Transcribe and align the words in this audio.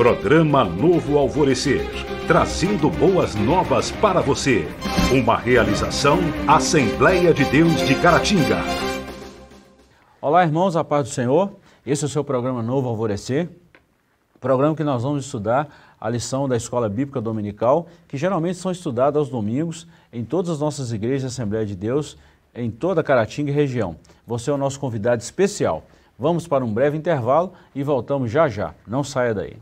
Programa 0.00 0.64
Novo 0.64 1.18
Alvorecer, 1.18 1.82
trazendo 2.26 2.88
boas 2.88 3.34
novas 3.34 3.90
para 3.90 4.22
você. 4.22 4.66
Uma 5.12 5.36
realização 5.36 6.16
Assembleia 6.48 7.34
de 7.34 7.44
Deus 7.44 7.86
de 7.86 7.94
Caratinga. 7.96 8.56
Olá, 10.18 10.42
irmãos, 10.42 10.74
a 10.74 10.82
paz 10.82 11.06
do 11.06 11.12
Senhor. 11.12 11.52
Esse 11.84 12.04
é 12.04 12.06
o 12.06 12.08
seu 12.08 12.24
programa 12.24 12.62
Novo 12.62 12.88
Alvorecer, 12.88 13.50
programa 14.40 14.74
que 14.74 14.82
nós 14.82 15.02
vamos 15.02 15.26
estudar 15.26 15.68
a 16.00 16.08
lição 16.08 16.48
da 16.48 16.56
Escola 16.56 16.88
Bíblica 16.88 17.20
Dominical, 17.20 17.86
que 18.08 18.16
geralmente 18.16 18.56
são 18.56 18.72
estudadas 18.72 19.18
aos 19.18 19.28
domingos 19.28 19.86
em 20.10 20.24
todas 20.24 20.50
as 20.50 20.60
nossas 20.60 20.94
igrejas 20.94 21.30
Assembleia 21.30 21.66
de 21.66 21.76
Deus, 21.76 22.16
em 22.54 22.70
toda 22.70 23.02
Caratinga 23.02 23.50
e 23.50 23.54
região. 23.54 23.96
Você 24.26 24.50
é 24.50 24.54
o 24.54 24.56
nosso 24.56 24.80
convidado 24.80 25.20
especial. 25.20 25.84
Vamos 26.18 26.48
para 26.48 26.64
um 26.64 26.72
breve 26.72 26.96
intervalo 26.96 27.52
e 27.74 27.82
voltamos 27.82 28.30
já 28.30 28.48
já. 28.48 28.72
Não 28.86 29.04
saia 29.04 29.34
daí. 29.34 29.58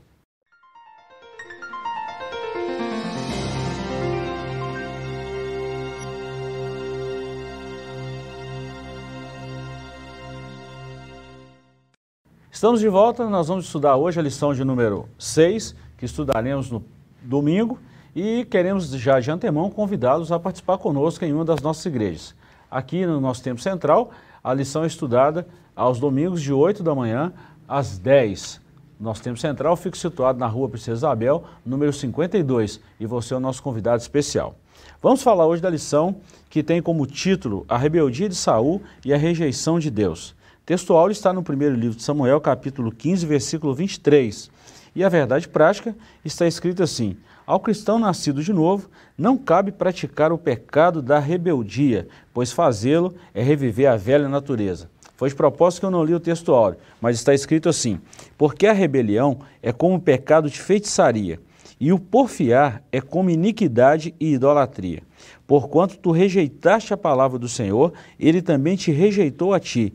Estamos 12.59 12.81
de 12.81 12.89
volta, 12.89 13.31
nós 13.31 13.47
vamos 13.47 13.67
estudar 13.67 13.95
hoje 13.95 14.19
a 14.19 14.23
lição 14.23 14.53
de 14.53 14.65
número 14.65 15.09
6, 15.17 15.77
que 15.97 16.05
estudaremos 16.05 16.69
no 16.69 16.85
domingo, 17.23 17.79
e 18.17 18.45
queremos 18.47 18.91
já 18.91 19.21
de 19.21 19.31
antemão 19.31 19.71
convidá-los 19.71 20.33
a 20.33 20.41
participar 20.41 20.77
conosco 20.77 21.25
em 21.25 21.33
uma 21.33 21.45
das 21.45 21.61
nossas 21.61 21.87
igrejas. 21.87 22.35
Aqui 22.69 23.07
no 23.07 23.21
nosso 23.21 23.45
tempo 23.45 23.61
central, 23.61 24.11
a 24.43 24.53
lição 24.53 24.83
é 24.83 24.89
estudada 24.89 25.47
aos 25.77 26.01
domingos 26.01 26.43
de 26.43 26.53
8 26.53 26.83
da 26.83 26.93
manhã 26.97 27.33
às 27.69 27.97
10. 27.97 28.61
Nosso 28.99 29.23
tempo 29.23 29.39
central 29.39 29.77
fica 29.77 29.97
situado 29.97 30.41
na 30.41 30.49
rua 30.49 30.69
Princesa 30.69 30.97
Isabel, 31.07 31.45
número 31.65 31.93
52, 31.93 32.81
e 32.99 33.07
você 33.07 33.35
é 33.35 33.37
o 33.37 33.41
nosso 33.41 33.63
convidado 33.63 34.03
especial. 34.03 34.57
Vamos 35.01 35.23
falar 35.23 35.47
hoje 35.47 35.63
da 35.63 35.71
lição 35.71 36.17
que 36.51 36.65
tem 36.65 36.83
como 36.83 37.07
título 37.07 37.65
A 37.69 37.79
Rebeldia 37.79 38.29
de 38.29 38.35
Saul 38.35 38.83
e 39.05 39.15
a 39.15 39.17
Rejeição 39.17 39.79
de 39.79 39.93
Deus. 39.93 40.37
Textual 40.69 41.11
está 41.11 41.33
no 41.33 41.43
primeiro 41.43 41.75
livro 41.75 41.97
de 41.97 42.03
Samuel, 42.03 42.39
capítulo 42.43 42.93
15, 42.93 43.25
versículo 43.25 43.73
23. 43.73 44.51
E 44.95 45.03
a 45.03 45.09
verdade 45.09 45.49
prática 45.49 45.97
está 46.23 46.47
escrita 46.47 46.85
assim: 46.85 47.17
Ao 47.47 47.59
cristão 47.59 47.99
nascido 47.99 48.43
de 48.43 48.53
novo, 48.53 48.91
não 49.17 49.39
cabe 49.39 49.73
praticar 49.73 50.31
o 50.31 50.37
pecado 50.37 51.01
da 51.01 51.19
rebeldia, 51.19 52.07
pois 52.35 52.53
fazê-lo 52.53 53.15
é 53.33 53.43
reviver 53.43 53.91
a 53.91 53.97
velha 53.97 54.29
natureza. 54.29 54.91
Foi 55.17 55.31
de 55.31 55.35
propósito 55.35 55.81
que 55.81 55.87
eu 55.87 55.91
não 55.91 56.05
li 56.05 56.15
o 56.15 56.21
texto 56.21 56.53
áureo, 56.53 56.79
mas 57.01 57.17
está 57.17 57.33
escrito 57.33 57.71
assim: 57.71 57.99
Porque 58.37 58.67
a 58.67 58.75
rebelião 58.75 59.39
é 59.63 59.73
como 59.73 59.95
o 59.95 60.01
pecado 60.01 60.51
de 60.51 60.61
feitiçaria, 60.61 61.41
e 61.81 61.95
o 61.95 61.99
porfiar 61.99 62.83
é 62.93 63.01
como 63.01 63.31
iniquidade 63.31 64.15
e 64.21 64.35
idolatria. 64.35 65.03
Porquanto 65.47 65.97
tu 65.97 66.11
rejeitaste 66.11 66.93
a 66.93 66.97
palavra 66.97 67.39
do 67.39 67.49
Senhor, 67.49 67.95
ele 68.21 68.43
também 68.43 68.77
te 68.77 68.93
rejeitou 68.93 69.55
a 69.55 69.59
ti 69.59 69.95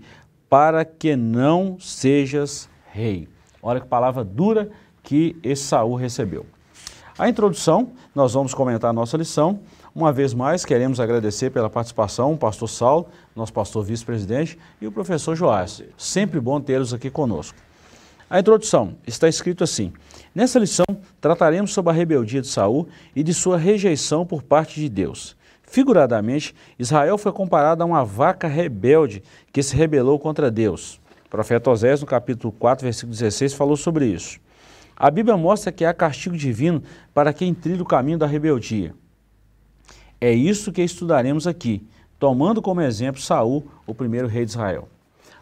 para 0.53 0.85
que 0.85 1.15
não 1.15 1.79
sejas 1.79 2.69
rei. 2.91 3.27
Olha 3.59 3.81
que 3.81 3.87
palavra 3.87 4.23
dura 4.23 4.69
que 5.01 5.35
Saul 5.55 5.95
recebeu. 5.95 6.45
A 7.17 7.27
introdução, 7.27 7.93
nós 8.13 8.35
vamos 8.35 8.53
comentar 8.53 8.91
a 8.91 8.93
nossa 8.93 9.17
lição. 9.17 9.61
Uma 9.95 10.13
vez 10.13 10.31
mais, 10.31 10.63
queremos 10.63 10.99
agradecer 10.99 11.49
pela 11.49 11.71
participação 11.71 12.33
o 12.33 12.37
pastor 12.37 12.69
Saulo, 12.69 13.07
nosso 13.35 13.51
pastor 13.51 13.83
vice-presidente, 13.83 14.55
e 14.79 14.85
o 14.85 14.91
professor 14.91 15.35
Joás. 15.35 15.81
Sempre 15.97 16.39
bom 16.39 16.61
tê-los 16.61 16.93
aqui 16.93 17.09
conosco. 17.09 17.57
A 18.29 18.39
introdução 18.39 18.95
está 19.07 19.27
escrito 19.27 19.63
assim: 19.63 19.91
Nessa 20.35 20.59
lição, 20.59 20.85
trataremos 21.19 21.73
sobre 21.73 21.91
a 21.91 21.95
rebeldia 21.95 22.43
de 22.43 22.47
Saul 22.47 22.87
e 23.15 23.23
de 23.23 23.33
sua 23.33 23.57
rejeição 23.57 24.23
por 24.23 24.43
parte 24.43 24.79
de 24.79 24.87
Deus. 24.87 25.35
Figuradamente, 25.73 26.53
Israel 26.77 27.17
foi 27.17 27.31
comparado 27.31 27.81
a 27.81 27.85
uma 27.87 28.05
vaca 28.05 28.47
rebelde 28.47 29.23
que 29.51 29.63
se 29.63 29.75
rebelou 29.75 30.19
contra 30.19 30.51
Deus. 30.51 31.01
O 31.25 31.29
profeta 31.29 31.71
Osés, 31.71 31.99
no 31.99 32.05
capítulo 32.05 32.53
4, 32.59 32.83
versículo 32.83 33.11
16, 33.11 33.55
falou 33.55 33.75
sobre 33.75 34.05
isso. 34.05 34.39
A 34.95 35.09
Bíblia 35.09 35.35
mostra 35.35 35.71
que 35.71 35.83
há 35.83 35.91
castigo 35.91 36.37
divino 36.37 36.83
para 37.11 37.33
quem 37.33 37.55
trilha 37.55 37.81
o 37.81 37.87
caminho 37.87 38.19
da 38.19 38.27
rebeldia. 38.27 38.93
É 40.21 40.31
isso 40.31 40.71
que 40.71 40.83
estudaremos 40.83 41.47
aqui, 41.47 41.83
tomando 42.19 42.61
como 42.61 42.79
exemplo 42.79 43.19
Saul, 43.19 43.65
o 43.87 43.95
primeiro 43.95 44.27
rei 44.27 44.45
de 44.45 44.51
Israel. 44.51 44.87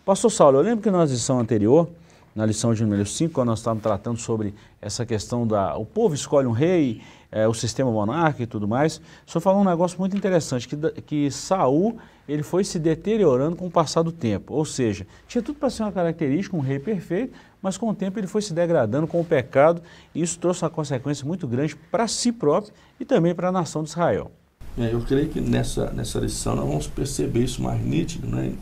Pastor 0.05 0.31
Saulo, 0.31 0.59
eu 0.59 0.63
lembro 0.63 0.81
que 0.81 0.89
na 0.89 1.03
lição 1.03 1.41
anterior, 1.41 1.89
na 2.33 2.45
lição 2.45 2.73
de 2.73 2.83
número 2.83 3.05
5, 3.05 3.33
quando 3.33 3.49
nós 3.49 3.59
estávamos 3.59 3.83
tratando 3.83 4.17
sobre 4.17 4.53
essa 4.81 5.05
questão 5.05 5.45
da... 5.45 5.75
o 5.75 5.85
povo 5.85 6.15
escolhe 6.15 6.47
um 6.47 6.53
rei 6.53 7.01
é, 7.31 7.47
o 7.47 7.53
sistema 7.53 7.89
monárquico 7.89 8.43
e 8.43 8.47
tudo 8.47 8.67
mais, 8.67 9.01
senhor 9.25 9.41
falou 9.41 9.61
um 9.61 9.65
negócio 9.65 9.97
muito 9.97 10.17
interessante, 10.17 10.67
que, 10.67 10.75
que 11.01 11.31
Saul 11.31 11.97
ele 12.27 12.43
foi 12.43 12.63
se 12.63 12.77
deteriorando 12.77 13.55
com 13.55 13.67
o 13.67 13.71
passar 13.71 14.03
do 14.03 14.11
tempo. 14.11 14.53
Ou 14.53 14.65
seja, 14.65 15.07
tinha 15.27 15.41
tudo 15.41 15.57
para 15.57 15.69
ser 15.69 15.83
uma 15.83 15.91
característica, 15.91 16.55
um 16.55 16.59
rei 16.59 16.79
perfeito, 16.79 17.33
mas 17.61 17.77
com 17.77 17.89
o 17.89 17.95
tempo 17.95 18.19
ele 18.19 18.27
foi 18.27 18.41
se 18.41 18.53
degradando 18.53 19.07
com 19.07 19.19
o 19.19 19.25
pecado 19.25 19.81
e 20.13 20.21
isso 20.21 20.37
trouxe 20.39 20.63
uma 20.63 20.69
consequência 20.69 21.25
muito 21.25 21.47
grande 21.47 21.75
para 21.75 22.07
si 22.07 22.31
próprio 22.31 22.73
e 22.99 23.05
também 23.05 23.33
para 23.33 23.49
a 23.49 23.51
nação 23.51 23.83
de 23.83 23.89
Israel. 23.89 24.31
É, 24.77 24.93
eu 24.93 25.01
creio 25.01 25.29
que 25.29 25.41
nessa, 25.41 25.91
nessa 25.91 26.19
lição 26.19 26.55
nós 26.55 26.65
vamos 26.65 26.87
perceber 26.87 27.43
isso 27.43 27.61
mais 27.61 27.81
nítido, 27.81 28.27
né? 28.27 28.53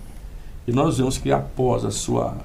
E 0.68 0.72
nós 0.72 0.97
vemos 0.97 1.18
que 1.18 1.31
após 1.31 1.86
a 1.86 1.91
sua 1.91 2.38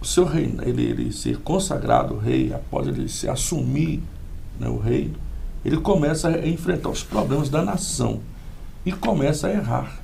o 0.00 0.04
seu 0.04 0.24
reino, 0.24 0.62
ele, 0.62 0.84
ele 0.84 1.12
ser 1.12 1.38
consagrado 1.38 2.16
rei, 2.16 2.52
após 2.52 2.86
ele 2.86 3.08
se 3.08 3.28
assumir 3.28 4.00
né, 4.58 4.68
o 4.68 4.78
rei, 4.78 5.12
ele 5.64 5.78
começa 5.78 6.28
a 6.28 6.48
enfrentar 6.48 6.88
os 6.88 7.02
problemas 7.02 7.48
da 7.48 7.62
nação 7.62 8.20
e 8.84 8.92
começa 8.92 9.48
a 9.48 9.52
errar. 9.52 10.00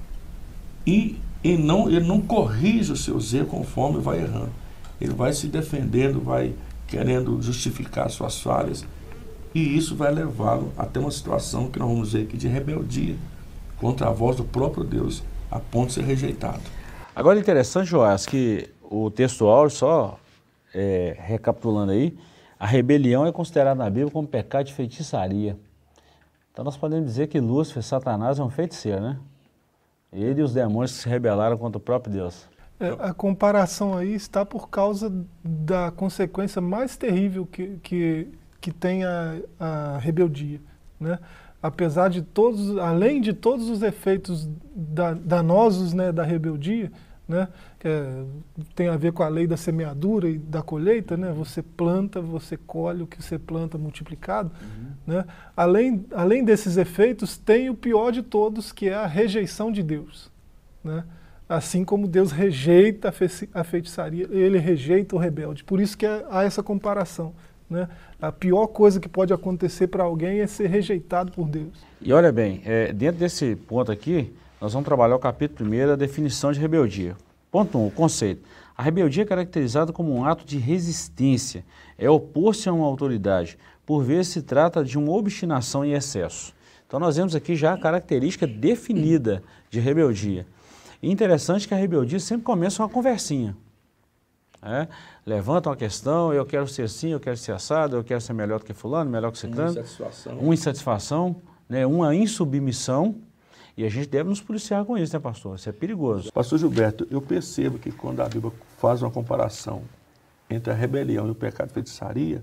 E, 0.87 1.19
e 1.42 1.56
não, 1.56 1.88
ele 1.88 2.06
não 2.06 2.20
corrige 2.20 2.93
os 2.93 3.04
seus 3.04 3.32
erros 3.32 3.50
conforme 3.50 4.00
vai 4.00 4.20
errando. 4.20 4.50
Ele 5.00 5.12
vai 5.12 5.32
se 5.32 5.47
defendendo, 5.47 6.20
vai 6.20 6.54
querendo 6.87 7.41
justificar 7.41 8.10
suas 8.10 8.41
falhas, 8.41 8.84
e 9.54 9.76
isso 9.76 9.94
vai 9.94 10.12
levá-lo 10.12 10.72
até 10.76 10.98
uma 10.98 11.10
situação 11.10 11.69
que 11.69 11.78
nós 11.78 11.88
vamos 11.88 12.12
ver 12.12 12.22
aqui 12.22 12.37
de 12.37 12.48
rebeldia 12.48 13.16
contra 13.76 14.09
a 14.09 14.10
voz 14.10 14.37
do 14.37 14.44
próprio 14.44 14.82
Deus, 14.82 15.22
a 15.50 15.59
ponto 15.60 15.88
de 15.88 15.94
ser 15.94 16.04
rejeitado. 16.04 16.60
Agora, 17.14 17.38
interessante, 17.38 17.88
Joás, 17.88 18.26
que 18.26 18.69
o 18.82 19.10
texto 19.10 19.47
áureo, 19.47 19.70
só 19.70 20.19
é, 20.75 21.16
recapitulando 21.20 21.93
aí, 21.93 22.16
a 22.64 22.66
rebelião 22.66 23.26
é 23.26 23.30
considerada 23.30 23.75
na 23.75 23.91
Bíblia 23.91 24.10
como 24.10 24.26
pecado 24.26 24.64
de 24.64 24.72
feitiçaria. 24.72 25.54
Então 26.50 26.64
nós 26.64 26.78
podemos 26.78 27.04
dizer 27.04 27.26
que 27.26 27.38
Lúcifer, 27.38 27.82
Satanás, 27.82 28.38
é 28.38 28.42
um 28.42 28.48
feiticeiro, 28.48 29.02
né? 29.02 29.19
Ele 30.10 30.41
e 30.41 30.42
os 30.42 30.54
demônios 30.54 30.92
se 30.92 31.06
rebelaram 31.06 31.58
contra 31.58 31.76
o 31.76 31.80
próprio 31.80 32.10
Deus. 32.14 32.48
É, 32.80 32.88
a 33.00 33.12
comparação 33.12 33.94
aí 33.94 34.14
está 34.14 34.47
por 34.47 34.70
causa 34.70 35.12
da 35.44 35.91
consequência 35.91 36.62
mais 36.62 36.97
terrível 36.97 37.44
que, 37.44 37.78
que, 37.82 38.28
que 38.62 38.72
tem 38.72 39.04
a, 39.04 39.36
a 39.60 39.98
rebeldia. 39.98 40.58
Né? 40.98 41.19
Apesar 41.62 42.08
de 42.08 42.22
todos, 42.22 42.78
além 42.78 43.20
de 43.20 43.34
todos 43.34 43.69
os 43.69 43.82
efeitos 43.82 44.48
da, 44.75 45.12
danosos 45.12 45.92
né, 45.92 46.10
da 46.10 46.22
rebeldia, 46.22 46.91
né? 47.27 47.49
É, 47.83 48.23
tem 48.75 48.89
a 48.89 48.97
ver 48.97 49.12
com 49.12 49.23
a 49.23 49.29
lei 49.29 49.47
da 49.47 49.57
semeadura 49.57 50.29
e 50.29 50.39
da 50.39 50.62
colheita, 50.62 51.17
né? 51.17 51.33
Você 51.33 51.62
planta, 51.62 52.21
você 52.21 52.57
colhe 52.57 53.03
o 53.03 53.07
que 53.07 53.23
você 53.23 53.39
planta 53.39 53.79
multiplicado, 53.79 54.51
uhum. 54.62 54.91
né? 55.07 55.25
Além, 55.57 56.05
além 56.12 56.45
desses 56.45 56.77
efeitos, 56.77 57.37
tem 57.37 57.71
o 57.71 57.75
pior 57.75 58.11
de 58.11 58.23
todos, 58.23 58.73
que 58.73 58.89
é 58.89 58.95
a 58.95 59.07
rejeição 59.07 59.73
de 59.73 59.83
Deus, 59.83 60.31
né? 60.83 61.05
Assim 61.47 61.85
como 61.85 62.09
Deus 62.09 62.33
rejeita 62.33 63.11
a, 63.11 63.12
fe 63.12 63.49
a 63.53 63.62
feitiçaria, 63.62 64.27
ele 64.31 64.59
rejeita 64.59 65.15
o 65.15 65.19
rebelde. 65.19 65.62
Por 65.62 65.79
isso 65.79 65.97
que 65.97 66.06
há 66.06 66.43
essa 66.43 66.62
comparação. 66.62 67.35
Né? 67.69 67.87
A 68.20 68.32
pior 68.32 68.67
coisa 68.69 68.99
que 68.99 69.09
pode 69.09 69.32
acontecer 69.32 69.88
para 69.88 70.05
alguém 70.05 70.41
é 70.41 70.47
ser 70.47 70.69
rejeitado 70.69 71.32
por 71.32 71.49
Deus. 71.49 71.85
E 72.00 72.12
olha 72.12 72.32
bem, 72.32 72.62
é, 72.65 72.93
dentro 72.93 73.20
desse 73.20 73.56
ponto 73.56 73.93
aqui, 73.93 74.32
nós 74.64 74.72
vamos 74.72 74.87
trabalhar 74.87 75.14
o 75.14 75.19
capítulo 75.19 75.70
1, 75.70 75.93
a 75.93 75.94
definição 75.94 76.50
de 76.50 76.58
rebeldia. 76.58 77.19
Ponto 77.50 77.76
1, 77.76 77.82
um, 77.82 77.87
o 77.88 77.90
conceito. 77.90 78.49
A 78.75 78.82
rebeldia 78.82 79.22
é 79.22 79.26
caracterizada 79.26 79.93
como 79.93 80.14
um 80.14 80.25
ato 80.25 80.43
de 80.46 80.56
resistência, 80.56 81.62
é 81.99 82.08
opor-se 82.08 82.66
a 82.66 82.72
uma 82.72 82.87
autoridade. 82.87 83.58
Por 83.84 84.02
vezes 84.02 84.28
se 84.28 84.40
trata 84.40 84.82
de 84.82 84.96
uma 84.96 85.12
obstinação 85.12 85.84
em 85.84 85.93
excesso. 85.93 86.55
Então 86.87 86.99
nós 86.99 87.16
vemos 87.16 87.34
aqui 87.34 87.55
já 87.55 87.75
a 87.75 87.78
característica 87.78 88.46
definida 88.46 89.43
de 89.69 89.81
rebeldia. 89.81 90.46
E 91.02 91.12
interessante 91.12 91.69
que 91.69 91.75
a 91.75 91.76
rebeldia 91.76 92.19
sempre 92.19 92.44
começa 92.44 92.82
uma 92.82 92.88
conversinha. 92.88 93.55
É? 94.62 94.88
Levanta 95.26 95.69
uma 95.69 95.76
questão, 95.76 96.32
eu 96.32 96.46
quero 96.46 96.67
ser 96.67 96.84
assim, 96.84 97.10
eu 97.10 97.20
quero 97.20 97.37
ser 97.37 97.52
assado, 97.52 97.96
eu 97.96 98.02
quero 98.02 98.22
ser 98.22 98.32
melhor 98.32 98.60
do 98.60 98.64
que 98.64 98.72
fulano, 98.72 99.10
melhor 99.10 99.31
que 99.31 99.37
ciclano. 99.37 99.72
Uma 99.72 99.81
insatisfação. 99.82 100.38
Uma 100.38 100.55
insatisfação, 100.55 101.37
né? 101.69 101.87
uma 101.87 102.14
insubmissão 102.14 103.14
e 103.76 103.85
a 103.85 103.88
gente 103.88 104.09
deve 104.09 104.29
nos 104.29 104.41
policiar 104.41 104.85
com 104.85 104.97
isso, 104.97 105.12
né, 105.15 105.21
pastor? 105.21 105.56
Isso 105.56 105.69
é 105.69 105.73
perigoso. 105.73 106.32
Pastor 106.32 106.59
Gilberto, 106.59 107.06
eu 107.11 107.21
percebo 107.21 107.79
que 107.79 107.91
quando 107.91 108.21
a 108.21 108.29
Bíblia 108.29 108.53
faz 108.79 109.03
uma 109.03 109.11
comparação 109.11 109.82
entre 110.49 110.73
a 110.73 110.76
rebelião 110.76 111.26
e 111.26 111.31
o 111.31 111.35
pecado 111.35 111.69
de 111.69 111.75
feitiçaria 111.75 112.43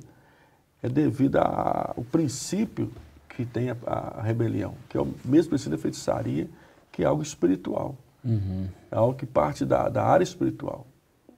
é 0.83 0.89
devido 0.89 1.37
ao 1.37 2.03
princípio 2.11 2.91
que 3.29 3.45
tem 3.45 3.69
a, 3.69 3.77
a, 3.85 4.21
rebelião, 4.21 4.75
que 4.89 4.97
é 4.97 5.01
o 5.01 5.13
mesmo 5.23 5.51
princípio 5.51 5.71
da 5.71 5.81
feitiçaria, 5.81 6.49
que 6.91 7.03
é 7.03 7.05
algo 7.05 7.23
espiritual. 7.23 7.95
Uhum. 8.23 8.67
É 8.91 8.95
algo 8.95 9.13
que 9.15 9.25
parte 9.25 9.65
da, 9.65 9.87
da 9.87 10.03
área 10.03 10.23
espiritual. 10.23 10.85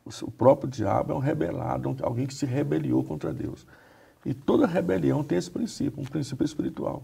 O, 0.04 0.10
o 0.26 0.32
próprio 0.32 0.70
diabo 0.70 1.14
é 1.14 1.16
um 1.16 1.20
rebelado, 1.20 1.96
alguém 2.02 2.26
que 2.26 2.34
se 2.34 2.46
rebeliou 2.48 3.04
contra 3.04 3.32
Deus. 3.32 3.68
E 4.26 4.34
toda 4.34 4.66
rebelião 4.66 5.24
tem 5.24 5.38
esse 5.38 5.52
princípio, 5.52 6.02
um 6.02 6.06
princípio 6.06 6.46
espiritual. 6.46 7.04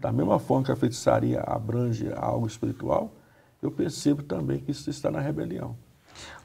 Da 0.00 0.12
mesma 0.12 0.38
forma 0.38 0.64
que 0.64 0.72
a 0.72 0.76
feitiçaria 0.76 1.40
abrange 1.40 2.08
algo 2.14 2.46
espiritual, 2.46 3.10
eu 3.62 3.70
percebo 3.70 4.22
também 4.22 4.58
que 4.58 4.70
isso 4.70 4.88
está 4.88 5.10
na 5.10 5.20
rebelião. 5.20 5.74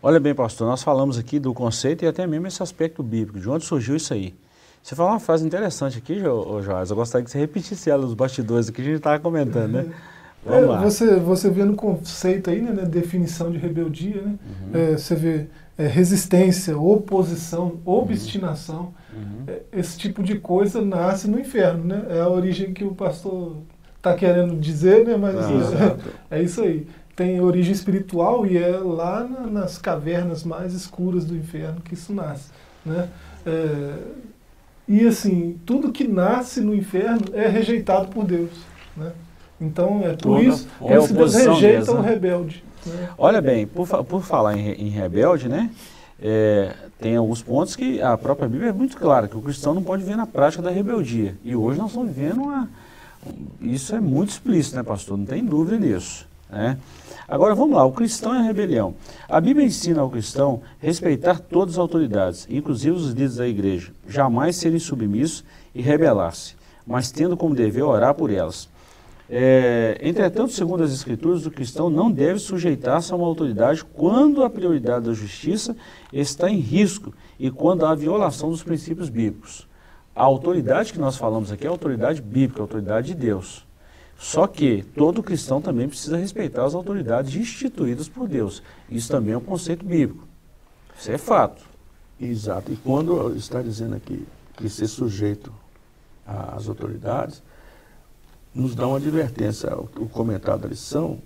Olha 0.02 0.20
bem, 0.20 0.34
pastor, 0.34 0.68
nós 0.68 0.84
falamos 0.84 1.18
aqui 1.18 1.40
do 1.40 1.54
conceito 1.54 2.04
e 2.04 2.08
até 2.08 2.26
mesmo 2.26 2.48
esse 2.48 2.62
aspecto 2.62 3.02
bíblico, 3.02 3.40
de 3.40 3.50
onde 3.50 3.66
surgiu 3.66 3.96
isso 3.96 4.14
aí. 4.14 4.36
Você 4.82 4.96
falou 4.96 5.14
uma 5.14 5.20
frase 5.20 5.46
interessante 5.46 5.98
aqui, 5.98 6.20
Jorge, 6.20 6.92
eu 6.92 6.96
gostaria 6.96 7.24
que 7.24 7.32
você 7.32 7.40
repetisse 7.40 7.90
ela 7.90 8.02
nos 8.02 8.14
bastidores 8.14 8.70
que 8.70 8.82
a 8.82 8.84
gente 8.84 8.98
estava 8.98 9.18
comentando, 9.18 9.72
né? 9.72 9.94
É, 10.46 10.50
Vamos 10.50 10.70
lá. 10.70 10.82
Você, 10.82 11.20
você 11.20 11.50
vê 11.50 11.64
no 11.64 11.76
conceito 11.76 12.50
aí, 12.50 12.62
né, 12.62 12.84
definição 12.84 13.50
de 13.50 13.58
rebeldia, 13.58 14.22
né? 14.22 14.36
Uhum. 14.46 14.70
É, 14.74 14.98
você 14.98 15.16
vê 15.16 15.48
é, 15.78 15.88
resistência, 15.88 16.78
oposição, 16.78 17.80
obstinação. 17.86 18.82
Uhum. 18.82 18.94
É, 19.48 19.62
esse 19.74 19.98
tipo 19.98 20.24
de 20.24 20.40
coisa 20.40 20.82
nasce 20.82 21.30
no 21.30 21.40
inferno, 21.40 21.84
né? 21.84 22.06
É 22.10 22.20
a 22.22 22.30
origem 22.30 22.74
que 22.74 22.84
o 22.84 22.94
pastor 22.94 23.58
está 23.98 24.14
querendo 24.14 24.60
dizer, 24.60 25.06
né? 25.06 25.16
Mas 25.16 25.36
ah, 25.36 25.98
é, 26.30 26.40
é, 26.40 26.44
isso 26.44 26.62
aí. 26.62 26.88
Tem 27.16 27.40
origem 27.40 27.72
espiritual 27.72 28.46
e 28.46 28.58
é 28.58 28.76
lá 28.78 29.24
na, 29.24 29.42
nas 29.42 29.78
cavernas 29.78 30.44
mais 30.44 30.74
escuras 30.74 31.26
do 31.26 31.36
inferno 31.36 31.80
que 31.82 31.94
isso 31.94 32.12
nasce, 32.12 32.50
né? 32.84 33.08
É, 33.46 33.98
e 34.88 35.08
assim, 35.08 35.60
tudo 35.66 35.92
que 35.92 36.08
nasce 36.08 36.60
no 36.60 36.74
inferno 36.74 37.22
é 37.34 37.48
rejeitado 37.48 38.08
por 38.08 38.26
Deus, 38.26 38.52
né? 38.98 39.12
Então 39.62 40.02
é 40.04 40.10
por 40.10 40.18
Toda 40.18 40.42
isso, 40.42 40.68
é 40.82 40.98
isso 40.98 41.14
Deus 41.14 41.36
rejeita 41.36 41.80
mesmo. 41.80 41.96
o 41.96 42.02
rebelde. 42.02 42.64
Né? 42.86 43.10
Olha 43.18 43.42
bem, 43.42 43.66
por, 43.66 43.88
por 44.04 44.24
falar 44.24 44.58
em, 44.58 44.72
em 44.72 44.90
rebelde, 44.90 45.48
né? 45.48 45.70
É, 46.22 46.74
tem 47.04 47.18
alguns 47.18 47.42
pontos 47.42 47.76
que 47.76 48.02
a 48.02 48.18
própria 48.18 48.48
Bíblia 48.48 48.70
é 48.70 48.72
muito 48.72 48.96
clara, 48.96 49.28
que 49.28 49.36
o 49.36 49.42
cristão 49.42 49.74
não 49.74 49.84
pode 49.84 50.04
viver 50.04 50.16
na 50.16 50.26
prática 50.26 50.64
da 50.64 50.70
rebeldia. 50.70 51.36
E 51.44 51.54
hoje 51.54 51.78
nós 51.78 51.90
estamos 51.90 52.16
vivendo 52.16 52.44
uma. 52.44 52.70
Isso 53.60 53.94
é 53.94 54.00
muito 54.00 54.30
explícito, 54.30 54.78
né, 54.78 54.84
pastor? 54.84 55.18
Não 55.18 55.26
tem 55.26 55.44
dúvida 55.44 55.78
nisso. 55.78 56.26
Né? 56.50 56.78
Agora 57.28 57.54
vamos 57.54 57.76
lá, 57.76 57.84
o 57.84 57.92
cristão 57.92 58.34
é 58.34 58.40
a 58.40 58.42
rebelião. 58.44 58.96
A 59.28 59.42
Bíblia 59.42 59.66
ensina 59.66 60.00
ao 60.00 60.10
cristão 60.10 60.62
respeitar 60.80 61.40
todas 61.40 61.74
as 61.74 61.78
autoridades, 61.78 62.48
inclusive 62.50 62.96
os 62.96 63.10
líderes 63.10 63.36
da 63.36 63.50
igreja, 63.50 63.92
jamais 64.08 64.56
serem 64.56 64.80
submissos 64.80 65.44
e 65.76 65.82
rebelar-se, 65.82 66.56
mas 66.88 67.12
tendo 67.12 67.36
como 67.36 67.54
dever 67.54 67.84
orar 67.84 68.14
por 68.14 68.32
elas. 68.32 68.70
É, 69.30 69.98
entretanto, 70.02 70.52
segundo 70.52 70.84
as 70.84 70.92
Escrituras, 70.92 71.46
o 71.46 71.52
cristão 71.52 71.90
não 71.90 72.12
deve 72.12 72.40
sujeitar-se 72.40 73.12
a 73.12 73.16
uma 73.16 73.26
autoridade 73.26 73.84
quando 73.84 74.44
a 74.44 74.50
prioridade 74.50 75.06
da 75.06 75.14
justiça 75.14 75.76
está 76.12 76.50
em 76.50 76.58
risco 76.58 77.14
e 77.40 77.50
quando 77.50 77.86
há 77.86 77.96
violação 77.96 78.50
dos 78.50 78.64
princípios 78.64 79.10
bíblicos. 79.10 79.68
A 80.16 80.24
autoridade 80.24 80.94
que 80.94 81.00
nós 81.00 81.16
falamos 81.16 81.52
aqui 81.52 81.66
é 81.66 81.68
a 81.68 81.72
autoridade 81.72 82.22
bíblica, 82.22 82.62
a 82.62 82.64
autoridade 82.64 83.08
de 83.08 83.16
Deus. 83.16 83.66
Só 84.18 84.46
que 84.46 84.84
todo 84.96 85.24
cristão 85.24 85.62
também 85.62 85.88
precisa 85.88 86.18
respeitar 86.18 86.66
as 86.66 86.76
autoridades 86.76 87.36
instituídas 87.36 88.08
por 88.08 88.28
Deus. 88.28 88.62
Isso 88.90 89.10
também 89.10 89.34
é 89.34 89.38
um 89.38 89.42
conceito 89.42 89.86
bíblico. 89.86 90.28
Isso 90.98 91.12
é 91.12 91.18
fato. 91.18 91.64
Exato. 92.22 92.72
E 92.72 92.76
quando 92.78 93.36
está 93.36 93.62
dizendo 93.62 93.96
aqui 93.96 94.26
que 94.56 94.70
ser 94.70 94.88
sujeito 94.88 95.52
às 96.26 96.70
autoridades, 96.70 97.42
nos 98.54 98.76
dá 98.76 98.88
uma 98.88 98.98
advertência, 98.98 99.76
o 99.76 100.08
comentário 100.08 100.62
da 100.62 100.68
lição, 100.68 101.20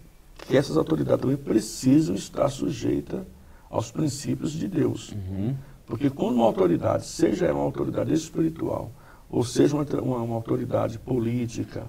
que 0.48 0.56
essas 0.56 0.78
autoridades 0.78 1.22
também 1.22 1.38
precisam 1.38 2.16
estar 2.16 2.50
sujeitas 2.50 3.22
aos 3.70 3.92
princípios 3.92 4.52
de 4.52 4.68
Deus. 4.68 5.12
Uhum. 5.12 5.56
Porque 5.86 6.10
quando 6.10 6.36
uma 6.36 6.46
autoridade, 6.46 7.06
seja 7.06 7.52
uma 7.52 7.64
autoridade 7.64 8.14
espiritual, 8.14 8.92
ou 9.30 9.44
seja 9.44 9.76
uma, 9.76 9.84
uma, 10.02 10.18
uma 10.18 10.36
autoridade 10.36 11.00
política, 11.00 11.86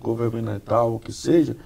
governamental, 0.00 0.94
o 0.94 0.98
que 0.98 1.12
seja, 1.12 1.56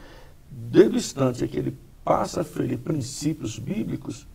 desde 0.51 0.95
o 0.95 0.99
instante 0.99 1.45
em 1.45 1.49
que 1.49 1.57
ele 1.57 1.77
passa 2.05 2.43
a 2.43 2.45
ferir 2.45 2.79
princípios 2.79 3.59
bíblicos, 3.59 4.27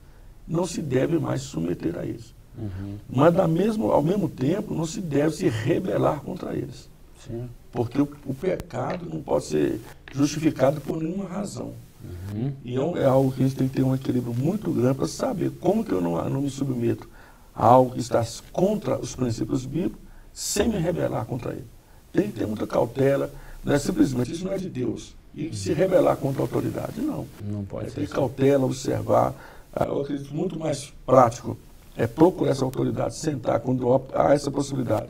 não 0.48 0.66
se 0.66 0.82
deve 0.82 1.18
mais 1.20 1.42
submeter 1.42 1.98
a 1.98 2.06
eles. 2.06 2.34
Uhum. 2.58 2.98
Mas 3.10 3.34
da 3.34 3.48
mesmo, 3.48 3.92
ao 3.92 4.02
mesmo 4.02 4.30
tempo, 4.30 4.74
não 4.74 4.86
se 4.86 5.02
deve 5.02 5.36
se 5.36 5.48
rebelar 5.48 6.22
contra 6.22 6.56
eles. 6.56 6.90
Sim. 7.28 7.50
Porque 7.72 8.02
o, 8.02 8.08
o, 8.26 8.34
pecado 8.34 9.06
não 9.10 9.22
pode 9.22 9.46
ser 9.46 9.82
justificado 10.14 10.82
por 10.82 11.02
nenhuma 11.02 11.26
razão. 11.26 11.74
Uhum. 12.04 12.54
E 12.64 12.76
é, 12.76 13.04
é, 13.04 13.06
algo 13.06 13.32
que 13.32 13.42
a 13.42 13.48
gente 13.48 13.56
tem 13.58 13.68
que 13.68 13.76
ter 13.76 13.84
um 13.84 13.96
equilíbrio 13.96 14.34
muito 14.34 14.72
grande 14.72 14.96
para 14.96 15.08
saber 15.08 15.52
como 15.60 15.84
que 15.84 15.92
eu 15.92 16.02
não, 16.02 16.30
não 16.30 16.42
me 16.42 16.50
submeto 16.50 17.10
a 17.56 17.66
algo 17.66 17.92
que 17.92 18.00
está 18.00 18.24
contra 18.52 19.00
os 19.00 19.16
princípios 19.16 19.66
bíblicos 19.66 20.00
sem 20.34 20.68
me 20.68 20.78
rebelar 20.78 21.26
contra 21.26 21.54
ele. 21.54 21.68
Tem 22.12 22.28
que 22.28 22.40
ter 22.40 22.46
muita 22.46 22.68
cautela, 22.68 23.32
não 23.64 23.74
é 23.74 23.80
simplesmente, 23.80 24.32
isso 24.32 24.46
não 24.46 24.54
é 24.54 24.58
de 24.58 24.70
Deus. 24.70 25.16
E 25.34 25.56
se 25.56 25.74
rebelar 25.74 26.18
contra 26.18 26.42
a 26.42 26.44
autoridade, 26.44 27.02
não. 27.02 27.26
Não 27.44 27.64
pode 27.64 27.88
é 27.88 27.92
ter 27.92 28.08
cautela, 28.08 28.66
observar. 28.66 29.34
Ah, 29.74 29.86
eu 29.86 30.02
acredito 30.02 30.34
muito 30.34 30.60
mais 30.60 30.94
prático 31.06 31.58
é 31.96 32.08
procurar 32.08 32.52
essa 32.52 32.66
autoridade, 32.66 33.16
sentar 33.16 33.60
quando 33.60 33.88
há 34.14 34.34
essa 34.34 34.50
possibilidade 34.50 35.08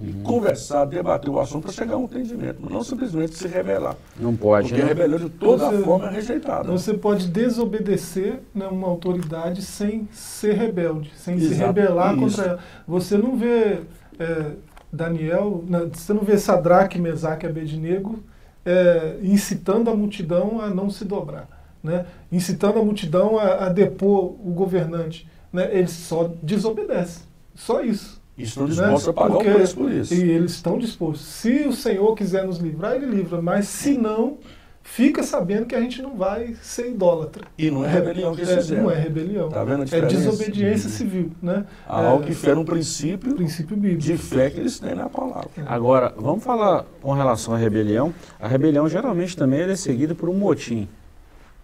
e 0.00 0.10
uhum. 0.10 0.22
conversar, 0.22 0.84
debater 0.84 1.30
o 1.30 1.38
assunto 1.38 1.64
para 1.64 1.72
chegar 1.72 1.94
a 1.94 1.98
um 1.98 2.04
entendimento, 2.04 2.58
mas 2.60 2.72
não 2.72 2.82
simplesmente 2.82 3.34
se 3.34 3.46
rebelar. 3.46 3.96
Não 4.18 4.34
pode. 4.34 4.68
Porque 4.68 4.82
né? 4.82 4.90
a 4.90 4.94
rebelião 4.94 5.18
de 5.18 5.30
toda 5.30 5.70
você, 5.70 5.82
forma 5.82 6.06
é 6.06 6.10
rejeitada. 6.10 6.70
Você 6.70 6.94
pode 6.94 7.28
desobedecer 7.28 8.40
né, 8.54 8.66
uma 8.66 8.88
autoridade 8.88 9.62
sem 9.62 10.08
ser 10.12 10.54
rebelde, 10.54 11.12
sem 11.16 11.36
Exato, 11.36 11.54
se 11.54 11.60
rebelar 11.60 12.14
isso. 12.16 12.20
contra 12.20 12.44
ela. 12.44 12.58
Você 12.86 13.16
não 13.16 13.36
vê 13.36 13.80
é, 14.18 14.52
Daniel, 14.92 15.64
você 15.92 16.12
não 16.12 16.22
vê 16.22 16.36
Sadraque, 16.38 17.00
Mesaque 17.00 17.46
e 17.46 17.48
Abednego 17.48 18.22
é, 18.64 19.18
incitando 19.22 19.90
a 19.90 19.94
multidão 19.94 20.60
a 20.60 20.70
não 20.70 20.88
se 20.90 21.04
dobrar, 21.04 21.48
né? 21.82 22.06
incitando 22.30 22.78
a 22.78 22.84
multidão 22.84 23.38
a, 23.38 23.66
a 23.66 23.68
depor 23.68 24.36
o 24.44 24.52
governante. 24.52 25.28
Né? 25.52 25.68
Eles 25.72 25.90
só 25.90 26.30
desobedecem, 26.42 27.24
só 27.54 27.82
isso. 27.82 28.21
Estão 28.36 28.66
dispostos 28.66 29.06
né? 29.06 29.10
a 29.10 29.12
pagar 29.12 29.34
Porque, 29.34 29.50
o 29.50 29.54
preço 29.54 29.76
por 29.76 29.92
isso. 29.92 30.14
E 30.14 30.30
eles 30.30 30.52
estão 30.52 30.78
dispostos. 30.78 31.26
Se 31.26 31.66
o 31.66 31.72
Senhor 31.72 32.14
quiser 32.14 32.46
nos 32.46 32.58
livrar, 32.58 32.94
Ele 32.94 33.06
livra. 33.06 33.42
Mas 33.42 33.68
se 33.68 33.96
não, 33.96 34.38
fica 34.82 35.22
sabendo 35.22 35.66
que 35.66 35.74
a 35.74 35.80
gente 35.80 36.00
não 36.02 36.16
vai 36.16 36.54
ser 36.62 36.90
idólatra. 36.90 37.46
E 37.56 37.70
não 37.70 37.84
é 37.84 37.88
rebelião 37.88 38.34
que 38.34 38.40
eles 38.40 38.50
é, 38.50 38.56
fizeram. 38.56 38.82
Não 38.84 38.90
é 38.90 38.98
rebelião. 38.98 39.48
Tá 39.48 39.62
vendo 39.64 39.82
a 39.82 39.96
é 39.96 40.00
desobediência 40.00 40.88
uhum. 40.88 40.96
civil. 40.96 41.30
Né? 41.42 41.64
Algo 41.86 42.24
é, 42.24 42.26
que 42.26 42.34
fere 42.34 42.58
um 42.58 42.64
princípio, 42.64 43.34
princípio 43.34 43.76
bíblico. 43.76 44.02
de 44.02 44.16
fé 44.16 44.50
que 44.50 44.60
eles 44.60 44.78
têm 44.78 44.94
na 44.94 45.08
palavra. 45.08 45.50
Agora, 45.66 46.14
vamos 46.16 46.42
falar 46.42 46.84
com 47.00 47.12
relação 47.12 47.54
à 47.54 47.58
rebelião. 47.58 48.14
A 48.40 48.48
rebelião 48.48 48.88
geralmente 48.88 49.36
também 49.36 49.60
é 49.60 49.76
seguida 49.76 50.14
por 50.14 50.28
um 50.28 50.34
motim. 50.34 50.88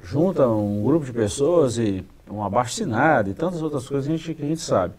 Junta 0.02 0.46
um 0.46 0.82
grupo 0.84 1.04
de 1.04 1.12
pessoas 1.12 1.76
e 1.76 2.04
um 2.30 2.42
abaixo 2.42 2.82
e 2.82 3.34
tantas 3.34 3.62
outras 3.62 3.86
coisas 3.88 4.06
que 4.06 4.12
a 4.12 4.16
gente, 4.16 4.34
que 4.34 4.42
a 4.42 4.46
gente 4.46 4.60
sabe. 4.60 4.94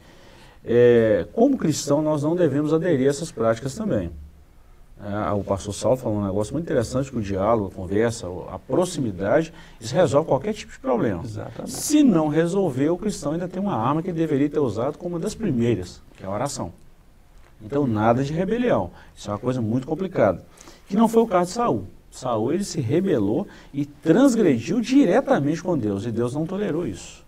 É, 0.63 1.25
como 1.33 1.57
cristão, 1.57 2.01
nós 2.01 2.23
não 2.23 2.35
devemos 2.35 2.73
aderir 2.73 3.07
a 3.07 3.09
essas 3.09 3.31
práticas 3.31 3.75
também. 3.75 4.11
É, 5.01 5.31
o 5.31 5.43
pastor 5.43 5.73
Saulo 5.73 5.95
falou 5.95 6.17
um 6.17 6.25
negócio 6.25 6.53
muito 6.53 6.65
interessante 6.65 7.09
que 7.09 7.17
o 7.17 7.21
diálogo, 7.21 7.69
a 7.71 7.75
conversa, 7.75 8.27
a 8.49 8.59
proximidade, 8.59 9.53
isso 9.79 9.95
resolve 9.95 10.27
qualquer 10.27 10.53
tipo 10.53 10.73
de 10.73 10.79
problema. 10.79 11.23
Exatamente. 11.23 11.71
Se 11.71 12.03
não 12.03 12.27
resolver, 12.27 12.89
o 12.89 12.97
cristão 12.97 13.31
ainda 13.31 13.47
tem 13.47 13.61
uma 13.61 13.75
arma 13.75 14.03
que 14.03 14.11
deveria 14.11 14.49
ter 14.49 14.59
usado 14.59 14.97
como 14.97 15.15
uma 15.15 15.21
das 15.21 15.33
primeiras, 15.33 16.01
que 16.17 16.23
é 16.23 16.27
a 16.27 16.31
oração. 16.31 16.73
Então, 17.61 17.87
nada 17.87 18.23
de 18.23 18.33
rebelião. 18.33 18.91
Isso 19.15 19.29
é 19.29 19.33
uma 19.33 19.39
coisa 19.39 19.61
muito 19.61 19.87
complicada. 19.87 20.43
Que 20.87 20.97
não 20.97 21.07
foi 21.07 21.23
o 21.23 21.27
caso 21.27 21.49
de 21.49 21.55
Saul. 21.55 21.87
Saul 22.11 22.51
ele 22.51 22.63
se 22.65 22.81
rebelou 22.81 23.47
e 23.73 23.85
transgrediu 23.85 24.81
diretamente 24.81 25.63
com 25.63 25.77
Deus, 25.77 26.05
e 26.05 26.11
Deus 26.11 26.33
não 26.33 26.45
tolerou 26.45 26.85
isso. 26.85 27.23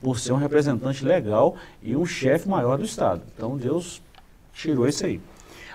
Por 0.00 0.18
ser 0.18 0.32
um 0.32 0.36
representante 0.36 1.04
legal 1.04 1.56
e 1.82 1.96
um 1.96 2.06
chefe 2.06 2.48
maior 2.48 2.78
do 2.78 2.84
Estado. 2.84 3.22
Então 3.34 3.56
Deus 3.56 4.02
tirou 4.52 4.88
isso 4.88 5.04
aí. 5.04 5.20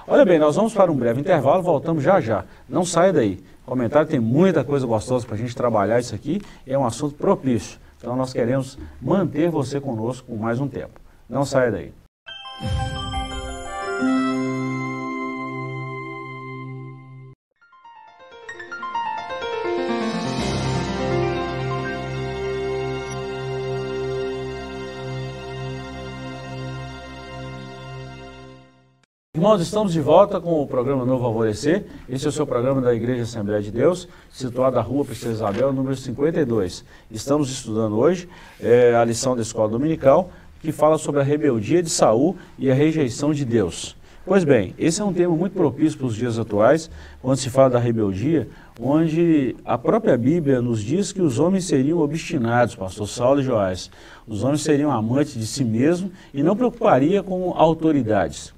Olha 0.08 0.24
bem, 0.24 0.38
nós 0.38 0.56
vamos 0.56 0.74
para 0.74 0.92
um 0.92 0.96
breve 0.96 1.20
intervalo, 1.20 1.64
voltamos 1.64 2.04
já 2.04 2.22
já. 2.22 2.46
Não 2.70 2.86
saia 2.86 3.12
daí. 3.12 3.44
Comentário 3.66 4.08
tem 4.08 4.20
muita 4.20 4.64
coisa 4.64 4.86
gostosa 4.86 5.26
para 5.26 5.36
a 5.36 5.38
gente 5.38 5.56
trabalhar 5.56 6.00
isso 6.00 6.14
aqui, 6.14 6.40
é 6.68 6.78
um 6.78 6.86
assunto 6.86 7.16
propício. 7.16 7.80
Então 7.98 8.16
nós 8.16 8.32
queremos 8.32 8.78
manter 9.02 9.50
você 9.50 9.82
conosco 9.82 10.28
por 10.28 10.40
mais 10.40 10.60
um 10.60 10.68
tempo. 10.68 11.00
Não 11.28 11.44
saia 11.44 11.72
daí. 11.72 12.95
Irmãos, 29.36 29.60
estamos 29.62 29.92
de 29.92 30.00
volta 30.00 30.40
com 30.40 30.62
o 30.62 30.66
programa 30.66 31.04
Novo 31.04 31.26
Alvorecer. 31.26 31.84
Esse 32.08 32.26
é 32.26 32.30
o 32.30 32.32
seu 32.32 32.48
programa 32.48 32.80
da 32.80 32.96
Igreja 32.96 33.24
Assembleia 33.24 33.62
de 33.62 33.70
Deus, 33.70 34.08
situado 34.32 34.78
na 34.78 34.82
rua 34.82 35.04
Princesa 35.04 35.34
Isabel, 35.34 35.74
número 35.74 35.94
52. 35.94 36.86
Estamos 37.12 37.52
estudando 37.52 37.98
hoje 37.98 38.30
é, 38.62 38.96
a 38.96 39.04
lição 39.04 39.36
da 39.36 39.42
escola 39.42 39.68
dominical, 39.68 40.30
que 40.62 40.72
fala 40.72 40.98
sobre 40.98 41.20
a 41.20 41.24
rebeldia 41.26 41.84
de 41.84 41.90
Saul 41.90 42.38
e 42.58 42.72
a 42.72 42.74
rejeição 42.74 43.34
de 43.34 43.44
Deus. 43.44 43.98
Pois 44.26 44.46
bem, 44.46 44.74
esse 44.80 45.02
é 45.02 45.04
um 45.04 45.12
tema 45.12 45.36
muito 45.36 45.52
propício 45.52 45.98
para 45.98 46.08
os 46.08 46.16
dias 46.16 46.40
atuais, 46.40 46.90
quando 47.22 47.38
se 47.38 47.50
fala 47.50 47.72
da 47.72 47.80
rebeldia, 47.80 48.48
onde 48.80 49.54
a 49.66 49.78
própria 49.78 50.18
Bíblia 50.18 50.62
nos 50.62 50.82
diz 50.82 51.12
que 51.12 51.22
os 51.22 51.40
homens 51.40 51.66
seriam 51.66 52.00
obstinados, 52.00 52.74
pastor 52.74 53.06
Saulo 53.06 53.42
e 53.42 53.44
Joás. 53.44 53.92
Os 54.26 54.46
homens 54.46 54.62
seriam 54.62 54.92
amantes 54.92 55.34
de 55.34 55.46
si 55.46 55.66
mesmos 55.66 56.10
e 56.34 56.42
não 56.42 56.56
preocuparia 56.56 57.22
com 57.22 57.54
autoridades. 57.54 58.55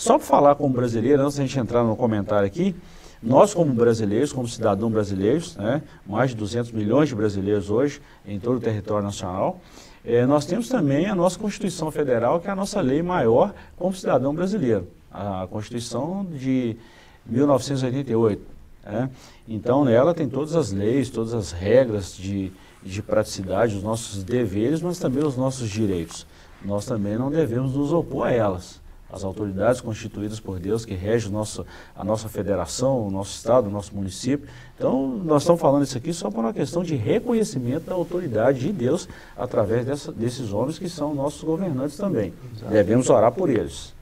Só 0.00 0.16
para 0.16 0.26
falar 0.26 0.54
como 0.54 0.72
brasileiro, 0.72 1.22
antes 1.22 1.36
da 1.36 1.42
gente 1.42 1.58
entrar 1.58 1.84
no 1.84 1.94
comentário 1.94 2.46
aqui, 2.46 2.74
nós 3.22 3.52
como 3.52 3.70
brasileiros, 3.74 4.32
como 4.32 4.48
cidadãos 4.48 4.90
brasileiros, 4.90 5.58
né, 5.58 5.82
mais 6.06 6.30
de 6.30 6.36
200 6.36 6.72
milhões 6.72 7.10
de 7.10 7.14
brasileiros 7.14 7.68
hoje 7.68 8.00
em 8.26 8.40
todo 8.40 8.56
o 8.56 8.60
território 8.60 9.04
nacional, 9.04 9.60
é, 10.02 10.24
nós 10.24 10.46
temos 10.46 10.70
também 10.70 11.04
a 11.04 11.14
nossa 11.14 11.38
Constituição 11.38 11.90
Federal, 11.90 12.40
que 12.40 12.48
é 12.48 12.50
a 12.50 12.56
nossa 12.56 12.80
lei 12.80 13.02
maior 13.02 13.52
como 13.76 13.92
cidadão 13.92 14.34
brasileiro, 14.34 14.88
a 15.12 15.46
Constituição 15.50 16.26
de 16.32 16.78
1988. 17.26 18.42
Né? 18.82 19.10
Então, 19.46 19.84
nela 19.84 20.14
tem 20.14 20.30
todas 20.30 20.56
as 20.56 20.72
leis, 20.72 21.10
todas 21.10 21.34
as 21.34 21.52
regras 21.52 22.16
de, 22.16 22.50
de 22.82 23.02
praticidade, 23.02 23.76
os 23.76 23.82
nossos 23.82 24.24
deveres, 24.24 24.80
mas 24.80 24.98
também 24.98 25.22
os 25.22 25.36
nossos 25.36 25.68
direitos. 25.68 26.26
Nós 26.64 26.86
também 26.86 27.18
não 27.18 27.30
devemos 27.30 27.74
nos 27.74 27.92
opor 27.92 28.28
a 28.28 28.32
elas 28.32 28.80
as 29.12 29.24
autoridades 29.24 29.80
constituídas 29.80 30.38
por 30.38 30.58
Deus 30.58 30.84
que 30.84 30.94
regem 30.94 31.30
nosso, 31.30 31.66
a 31.94 32.04
nossa 32.04 32.28
federação, 32.28 33.06
o 33.06 33.10
nosso 33.10 33.36
estado, 33.36 33.68
o 33.68 33.70
nosso 33.70 33.94
município. 33.94 34.48
Então, 34.76 35.08
nós 35.24 35.42
estamos 35.42 35.60
falando 35.60 35.84
isso 35.84 35.96
aqui 35.98 36.12
só 36.12 36.30
por 36.30 36.40
uma 36.40 36.52
questão 36.52 36.82
de 36.82 36.94
reconhecimento 36.94 37.86
da 37.86 37.94
autoridade 37.94 38.60
de 38.60 38.72
Deus 38.72 39.08
através 39.36 39.84
dessa, 39.84 40.12
desses 40.12 40.52
homens 40.52 40.78
que 40.78 40.88
são 40.88 41.14
nossos 41.14 41.42
governantes 41.42 41.96
também. 41.96 42.32
Exato. 42.56 42.72
Devemos 42.72 43.10
orar 43.10 43.32
por 43.32 43.50
eles. 43.50 43.92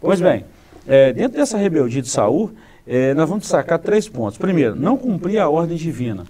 Pois 0.00 0.20
bem, 0.20 0.44
é, 0.86 1.12
dentro 1.12 1.38
dessa 1.38 1.56
rebeldia 1.56 2.02
de 2.02 2.08
Saul, 2.08 2.50
é, 2.86 3.14
nós 3.14 3.28
vamos 3.28 3.42
destacar 3.42 3.78
três 3.78 4.08
pontos. 4.08 4.36
Primeiro, 4.38 4.74
não 4.74 4.96
cumprir 4.96 5.38
a 5.38 5.48
ordem 5.48 5.76
divina. 5.76 6.24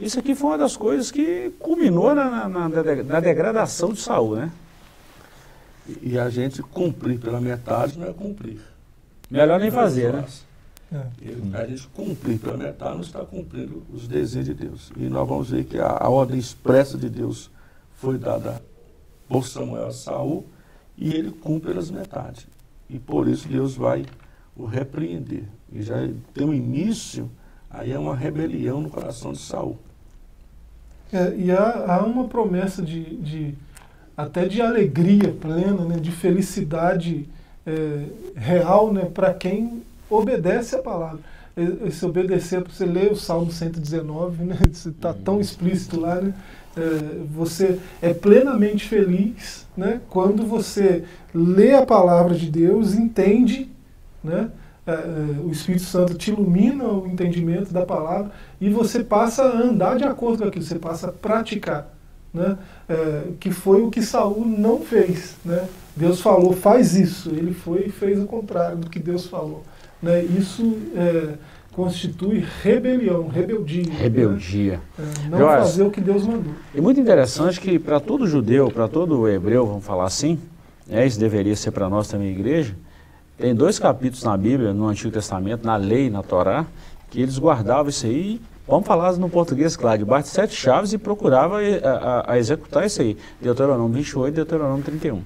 Isso 0.00 0.18
aqui 0.18 0.34
foi 0.34 0.50
uma 0.50 0.58
das 0.58 0.76
coisas 0.76 1.10
que 1.10 1.52
culminou 1.58 2.14
na, 2.14 2.48
na, 2.48 2.68
na, 2.68 2.82
na 3.04 3.20
degradação 3.20 3.92
de 3.92 4.00
Saul, 4.00 4.36
né? 4.36 4.50
E 6.02 6.18
a 6.18 6.28
gente 6.28 6.62
cumprir 6.62 7.18
pela 7.18 7.40
metade 7.40 7.98
não 7.98 8.08
é 8.08 8.12
cumprir. 8.12 8.60
Melhor 9.30 9.58
nem 9.60 9.70
fazer, 9.70 10.12
né? 10.12 10.24
É. 10.90 11.58
A 11.58 11.66
gente 11.66 11.86
cumprir 11.88 12.38
pela 12.38 12.56
metade 12.56 12.94
não 12.94 13.02
está 13.02 13.24
cumprindo 13.24 13.82
os 13.92 14.08
desejos 14.08 14.46
de 14.46 14.54
Deus. 14.54 14.92
E 14.96 15.08
nós 15.08 15.28
vamos 15.28 15.50
ver 15.50 15.64
que 15.64 15.78
a, 15.78 15.98
a 16.00 16.08
ordem 16.08 16.38
expressa 16.38 16.96
de 16.96 17.10
Deus 17.10 17.50
foi 17.96 18.16
dada 18.16 18.62
por 19.28 19.46
Samuel 19.46 19.88
a 19.88 19.92
Saul 19.92 20.46
e 20.96 21.12
ele 21.12 21.30
cumpre 21.30 21.70
pelas 21.70 21.90
metades. 21.90 22.46
E 22.88 22.98
por 22.98 23.28
isso 23.28 23.46
Deus 23.48 23.76
vai 23.76 24.06
o 24.56 24.64
repreender. 24.64 25.44
E 25.70 25.82
já 25.82 25.96
tem 26.32 26.46
um 26.46 26.54
início, 26.54 27.30
aí 27.70 27.92
é 27.92 27.98
uma 27.98 28.16
rebelião 28.16 28.80
no 28.80 28.88
coração 28.88 29.32
de 29.32 29.38
Saul. 29.38 29.78
É, 31.12 31.34
e 31.36 31.50
há, 31.50 31.96
há 31.96 32.04
uma 32.04 32.28
promessa 32.28 32.82
de, 32.82 33.16
de 33.16 33.54
até 34.18 34.48
de 34.48 34.60
alegria 34.60 35.32
plena, 35.40 35.84
né, 35.84 35.96
de 35.96 36.10
felicidade 36.10 37.28
é, 37.64 38.02
real 38.34 38.92
né, 38.92 39.04
para 39.04 39.32
quem 39.32 39.80
obedece 40.10 40.74
a 40.74 40.82
palavra. 40.82 41.20
Esse 41.86 42.04
obedecer, 42.04 42.64
você 42.64 42.84
lê 42.84 43.06
o 43.06 43.14
Salmo 43.14 43.52
119, 43.52 44.42
né, 44.42 44.58
está 44.72 45.14
tão 45.14 45.40
explícito 45.40 46.00
lá, 46.00 46.16
né, 46.16 46.34
é, 46.76 46.80
você 47.32 47.78
é 48.02 48.12
plenamente 48.12 48.88
feliz 48.88 49.64
né, 49.76 50.00
quando 50.10 50.44
você 50.44 51.04
lê 51.32 51.74
a 51.74 51.86
palavra 51.86 52.34
de 52.34 52.50
Deus, 52.50 52.94
entende, 52.94 53.70
né, 54.22 54.50
é, 54.84 54.90
é, 54.90 55.40
o 55.44 55.52
Espírito 55.52 55.84
Santo 55.84 56.14
te 56.14 56.32
ilumina 56.32 56.88
o 56.88 57.06
entendimento 57.06 57.72
da 57.72 57.86
palavra 57.86 58.32
e 58.60 58.68
você 58.68 59.04
passa 59.04 59.44
a 59.44 59.60
andar 59.60 59.96
de 59.96 60.02
acordo 60.02 60.42
com 60.42 60.48
aquilo, 60.48 60.64
você 60.64 60.78
passa 60.78 61.08
a 61.08 61.12
praticar 61.12 61.97
né? 62.32 62.58
É, 62.88 63.22
que 63.40 63.50
foi 63.50 63.82
o 63.82 63.90
que 63.90 64.02
Saul 64.02 64.44
não 64.44 64.80
fez. 64.80 65.36
Né? 65.44 65.66
Deus 65.96 66.20
falou, 66.20 66.52
faz 66.52 66.94
isso. 66.94 67.30
Ele 67.30 67.52
foi 67.52 67.86
e 67.86 67.90
fez 67.90 68.18
o 68.18 68.26
contrário 68.26 68.78
do 68.78 68.90
que 68.90 68.98
Deus 68.98 69.26
falou. 69.26 69.62
Né? 70.02 70.22
Isso 70.24 70.76
é, 70.94 71.34
constitui 71.72 72.44
rebelião, 72.62 73.28
rebeldia. 73.28 73.84
Né? 73.84 73.94
Rebeldia. 73.96 74.80
Né? 74.98 75.04
É, 75.26 75.28
não 75.28 75.38
Jorge, 75.38 75.58
fazer 75.58 75.82
o 75.84 75.90
que 75.90 76.00
Deus 76.00 76.26
mandou. 76.26 76.52
É 76.74 76.80
muito 76.80 77.00
interessante 77.00 77.60
que 77.60 77.78
para 77.78 78.00
todo 78.00 78.26
judeu, 78.26 78.70
para 78.70 78.88
todo 78.88 79.28
hebreu, 79.28 79.66
vamos 79.66 79.84
falar 79.84 80.04
assim, 80.04 80.38
né, 80.86 81.06
isso 81.06 81.18
deveria 81.18 81.54
ser 81.54 81.70
para 81.70 81.88
nós 81.88 82.08
também, 82.08 82.30
igreja, 82.30 82.74
tem 83.36 83.54
dois 83.54 83.78
capítulos 83.78 84.24
na 84.24 84.36
Bíblia, 84.36 84.72
no 84.74 84.88
Antigo 84.88 85.12
Testamento, 85.12 85.64
na 85.64 85.76
lei, 85.76 86.10
na 86.10 86.22
Torá, 86.22 86.66
que 87.10 87.20
eles 87.20 87.38
guardavam 87.38 87.88
isso 87.88 88.06
aí 88.06 88.40
Vamos 88.68 88.86
falar 88.86 89.14
no 89.14 89.30
português, 89.30 89.78
claro, 89.78 89.96
debaixo 89.96 90.28
de 90.28 90.34
sete 90.34 90.54
chaves 90.54 90.92
e 90.92 90.98
procurava 90.98 91.64
eh, 91.64 91.80
a, 91.82 91.90
a, 91.90 92.32
a, 92.32 92.38
executar 92.38 92.84
isso 92.84 93.00
aí. 93.00 93.16
Deuteronômio 93.40 93.94
28 93.94 94.28
e 94.28 94.36
Deuteronômio 94.36 94.84
31. 94.84 95.22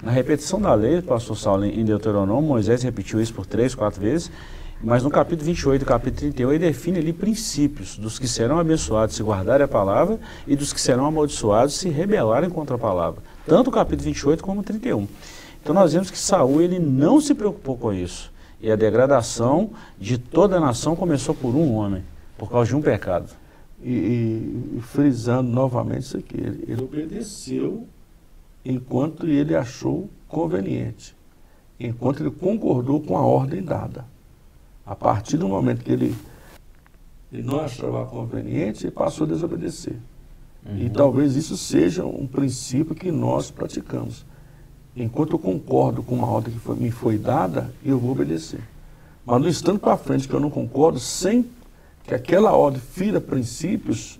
Na 0.00 0.12
repetição 0.12 0.60
da 0.60 0.72
lei, 0.72 1.02
pastor 1.02 1.36
Saulo, 1.36 1.64
em 1.64 1.84
Deuteronômio, 1.84 2.48
Moisés 2.48 2.84
repetiu 2.84 3.20
isso 3.20 3.34
por 3.34 3.44
três, 3.44 3.74
quatro 3.74 4.00
vezes, 4.00 4.30
mas 4.80 5.02
no 5.02 5.10
capítulo 5.10 5.46
28 5.46 5.82
e 5.82 5.84
capítulo 5.84 6.20
31 6.20 6.52
ele 6.52 6.58
define 6.60 7.00
ali 7.00 7.12
princípios 7.12 7.98
dos 7.98 8.20
que 8.20 8.28
serão 8.28 8.56
abençoados 8.56 9.16
se 9.16 9.22
guardarem 9.24 9.64
a 9.64 9.68
palavra 9.68 10.20
e 10.46 10.54
dos 10.54 10.72
que 10.72 10.80
serão 10.80 11.06
amaldiçoados 11.06 11.74
se 11.74 11.88
rebelarem 11.88 12.48
contra 12.48 12.76
a 12.76 12.78
palavra. 12.78 13.20
Tanto 13.48 13.66
o 13.66 13.72
capítulo 13.72 14.04
28 14.04 14.44
como 14.44 14.60
o 14.60 14.62
31. 14.62 15.08
Então 15.60 15.74
nós 15.74 15.92
vemos 15.92 16.08
que 16.08 16.16
Saul 16.16 16.62
ele 16.62 16.78
não 16.78 17.20
se 17.20 17.34
preocupou 17.34 17.76
com 17.76 17.92
isso. 17.92 18.30
E 18.60 18.70
a 18.70 18.76
degradação 18.76 19.70
de 19.98 20.18
toda 20.18 20.58
a 20.58 20.60
nação 20.60 20.94
começou 20.94 21.34
por 21.34 21.56
um 21.56 21.74
homem 21.74 22.04
por 22.40 22.50
causa 22.50 22.70
de 22.70 22.74
um 22.74 22.80
pecado. 22.80 23.30
E, 23.82 23.92
e, 24.78 24.80
frisando 24.80 25.50
novamente 25.50 26.04
isso 26.04 26.16
aqui, 26.16 26.38
ele, 26.38 26.64
ele 26.66 26.82
obedeceu 26.82 27.86
enquanto 28.64 29.26
ele 29.26 29.54
achou 29.54 30.08
conveniente, 30.26 31.14
enquanto 31.78 32.20
ele 32.20 32.30
concordou 32.30 32.98
com 32.98 33.18
a 33.18 33.20
ordem 33.20 33.62
dada. 33.62 34.06
A 34.86 34.96
partir 34.96 35.36
do 35.36 35.46
momento 35.48 35.84
que 35.84 35.92
ele, 35.92 36.16
ele 37.30 37.42
não 37.42 37.60
achava 37.60 38.06
conveniente, 38.06 38.86
ele 38.86 38.90
passou 38.90 39.26
a 39.26 39.28
desobedecer. 39.28 39.96
Uhum. 40.64 40.78
E 40.78 40.88
talvez 40.88 41.36
isso 41.36 41.58
seja 41.58 42.06
um 42.06 42.26
princípio 42.26 42.94
que 42.94 43.12
nós 43.12 43.50
praticamos. 43.50 44.24
Enquanto 44.96 45.32
eu 45.32 45.38
concordo 45.38 46.02
com 46.02 46.14
uma 46.14 46.26
ordem 46.26 46.54
que 46.54 46.60
foi, 46.60 46.76
me 46.76 46.90
foi 46.90 47.18
dada, 47.18 47.70
eu 47.84 47.98
vou 47.98 48.12
obedecer. 48.12 48.62
Mas 49.26 49.42
no 49.42 49.48
instante 49.48 49.80
para 49.80 49.96
frente 49.98 50.26
que 50.26 50.34
eu 50.34 50.40
não 50.40 50.50
concordo, 50.50 50.98
sem 50.98 51.44
que 52.10 52.14
aquela 52.14 52.52
ordem 52.52 52.80
fira 52.80 53.20
princípios, 53.20 54.18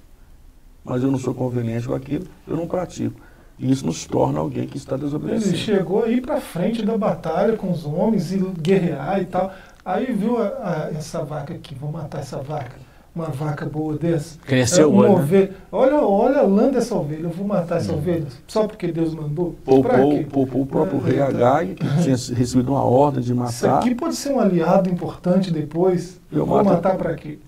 mas 0.84 1.02
eu 1.02 1.10
não 1.10 1.18
sou 1.18 1.34
conveniente 1.34 1.88
com 1.88 1.94
aquilo, 1.94 2.24
eu 2.46 2.56
não 2.56 2.66
pratico. 2.66 3.20
E 3.58 3.70
isso 3.70 3.84
nos 3.84 4.06
torna 4.06 4.38
alguém 4.38 4.66
que 4.66 4.76
está 4.76 4.96
desobedecendo. 4.96 5.54
Ele 5.54 5.56
chegou 5.56 6.04
aí 6.04 6.20
para 6.20 6.40
frente 6.40 6.84
da 6.84 6.96
batalha 6.96 7.56
com 7.56 7.70
os 7.70 7.84
homens 7.84 8.32
e 8.32 8.38
guerrear 8.38 9.20
e 9.20 9.26
tal. 9.26 9.52
Aí 9.84 10.12
viu 10.12 10.38
a, 10.38 10.46
a, 10.46 10.90
essa 10.96 11.24
vaca 11.24 11.52
aqui, 11.52 11.74
vou 11.74 11.90
matar 11.90 12.20
essa 12.20 12.38
vaca. 12.38 12.76
Uma 13.14 13.26
vaca 13.26 13.66
boa 13.66 13.98
dessa. 13.98 14.38
Cresceu 14.38 14.84
é, 14.84 14.86
uma 14.86 15.10
ovelha. 15.10 15.52
Olha, 15.72 15.96
olha 15.96 16.38
a 16.38 16.42
lã 16.42 16.70
dessa 16.70 16.94
ovelha, 16.94 17.24
eu 17.24 17.30
vou 17.30 17.44
matar 17.44 17.78
essa 17.78 17.92
hum. 17.92 17.96
ovelha 17.96 18.26
só 18.46 18.68
porque 18.68 18.92
Deus 18.92 19.12
mandou. 19.12 19.56
Poupou, 19.64 20.24
poupou 20.26 20.62
o 20.62 20.66
próprio 20.66 21.02
é, 21.06 21.10
rei 21.10 21.20
Agag, 21.20 21.74
que 21.74 21.86
tinha 22.02 22.14
recebido 22.38 22.70
uma 22.70 22.84
ordem 22.84 23.20
de 23.20 23.34
matar. 23.34 23.50
Isso 23.50 23.66
aqui 23.66 23.94
pode 23.96 24.14
ser 24.14 24.32
um 24.32 24.38
aliado 24.38 24.88
importante 24.88 25.50
depois. 25.50 26.20
Eu 26.32 26.46
vou 26.46 26.62
matar 26.62 26.96
para 26.96 27.14
quê? 27.14 27.40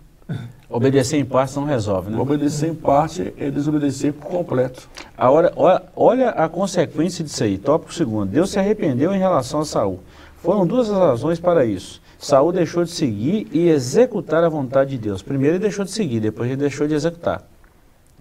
Obedecer 0.68 1.18
em 1.18 1.24
parte 1.24 1.54
não 1.56 1.64
resolve, 1.64 2.10
né? 2.10 2.18
Obedecer 2.18 2.70
em 2.70 2.74
parte 2.74 3.34
é 3.36 3.50
desobedecer 3.50 4.12
por 4.12 4.28
completo. 4.28 4.88
Agora, 5.16 5.52
olha 5.94 6.30
a 6.30 6.48
consequência 6.48 7.22
disso 7.22 7.44
aí. 7.44 7.58
Tópico 7.58 7.92
segundo. 7.92 8.30
Deus 8.30 8.50
se 8.50 8.58
arrependeu 8.58 9.14
em 9.14 9.18
relação 9.18 9.60
a 9.60 9.64
Saul. 9.64 10.00
Foram 10.42 10.66
duas 10.66 10.88
razões 10.88 11.38
para 11.38 11.64
isso. 11.64 12.00
Saul 12.18 12.52
deixou 12.52 12.84
de 12.84 12.90
seguir 12.90 13.48
e 13.52 13.68
executar 13.68 14.42
a 14.44 14.48
vontade 14.48 14.90
de 14.90 14.98
Deus. 14.98 15.22
Primeiro 15.22 15.56
ele 15.56 15.62
deixou 15.62 15.84
de 15.84 15.90
seguir, 15.90 16.20
depois 16.20 16.48
ele 16.48 16.60
deixou 16.60 16.86
de 16.86 16.94
executar. 16.94 17.42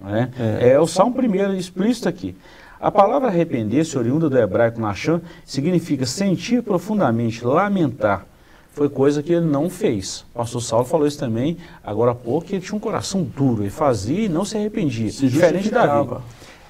Né? 0.01 0.31
É. 0.59 0.71
é 0.71 0.79
o 0.79 0.87
Salmo 0.87 1.15
primeiro 1.15 1.53
explícito 1.55 2.09
aqui. 2.09 2.35
A 2.79 2.89
palavra 2.89 3.27
arrepender-se, 3.27 3.95
oriunda 3.95 4.27
do 4.27 4.37
hebraico 4.37 4.81
Nachan, 4.81 5.21
significa 5.45 6.03
sentir 6.03 6.63
profundamente, 6.63 7.45
lamentar, 7.45 8.25
foi 8.71 8.89
coisa 8.89 9.21
que 9.21 9.33
ele 9.33 9.45
não 9.45 9.69
fez. 9.69 10.25
O 10.33 10.39
pastor 10.39 10.61
Saulo 10.61 10.85
falou 10.85 11.05
isso 11.05 11.19
também 11.19 11.57
agora 11.83 12.11
há 12.11 12.15
pouco, 12.15 12.47
que 12.47 12.55
ele 12.55 12.65
tinha 12.65 12.75
um 12.75 12.79
coração 12.79 13.23
duro, 13.23 13.63
ele 13.63 13.69
fazia 13.69 14.25
e 14.25 14.29
não 14.29 14.45
se 14.45 14.57
arrependia. 14.57 15.11
Se 15.11 15.27
diferente 15.27 15.65
de 15.65 15.71
Davi. 15.71 16.17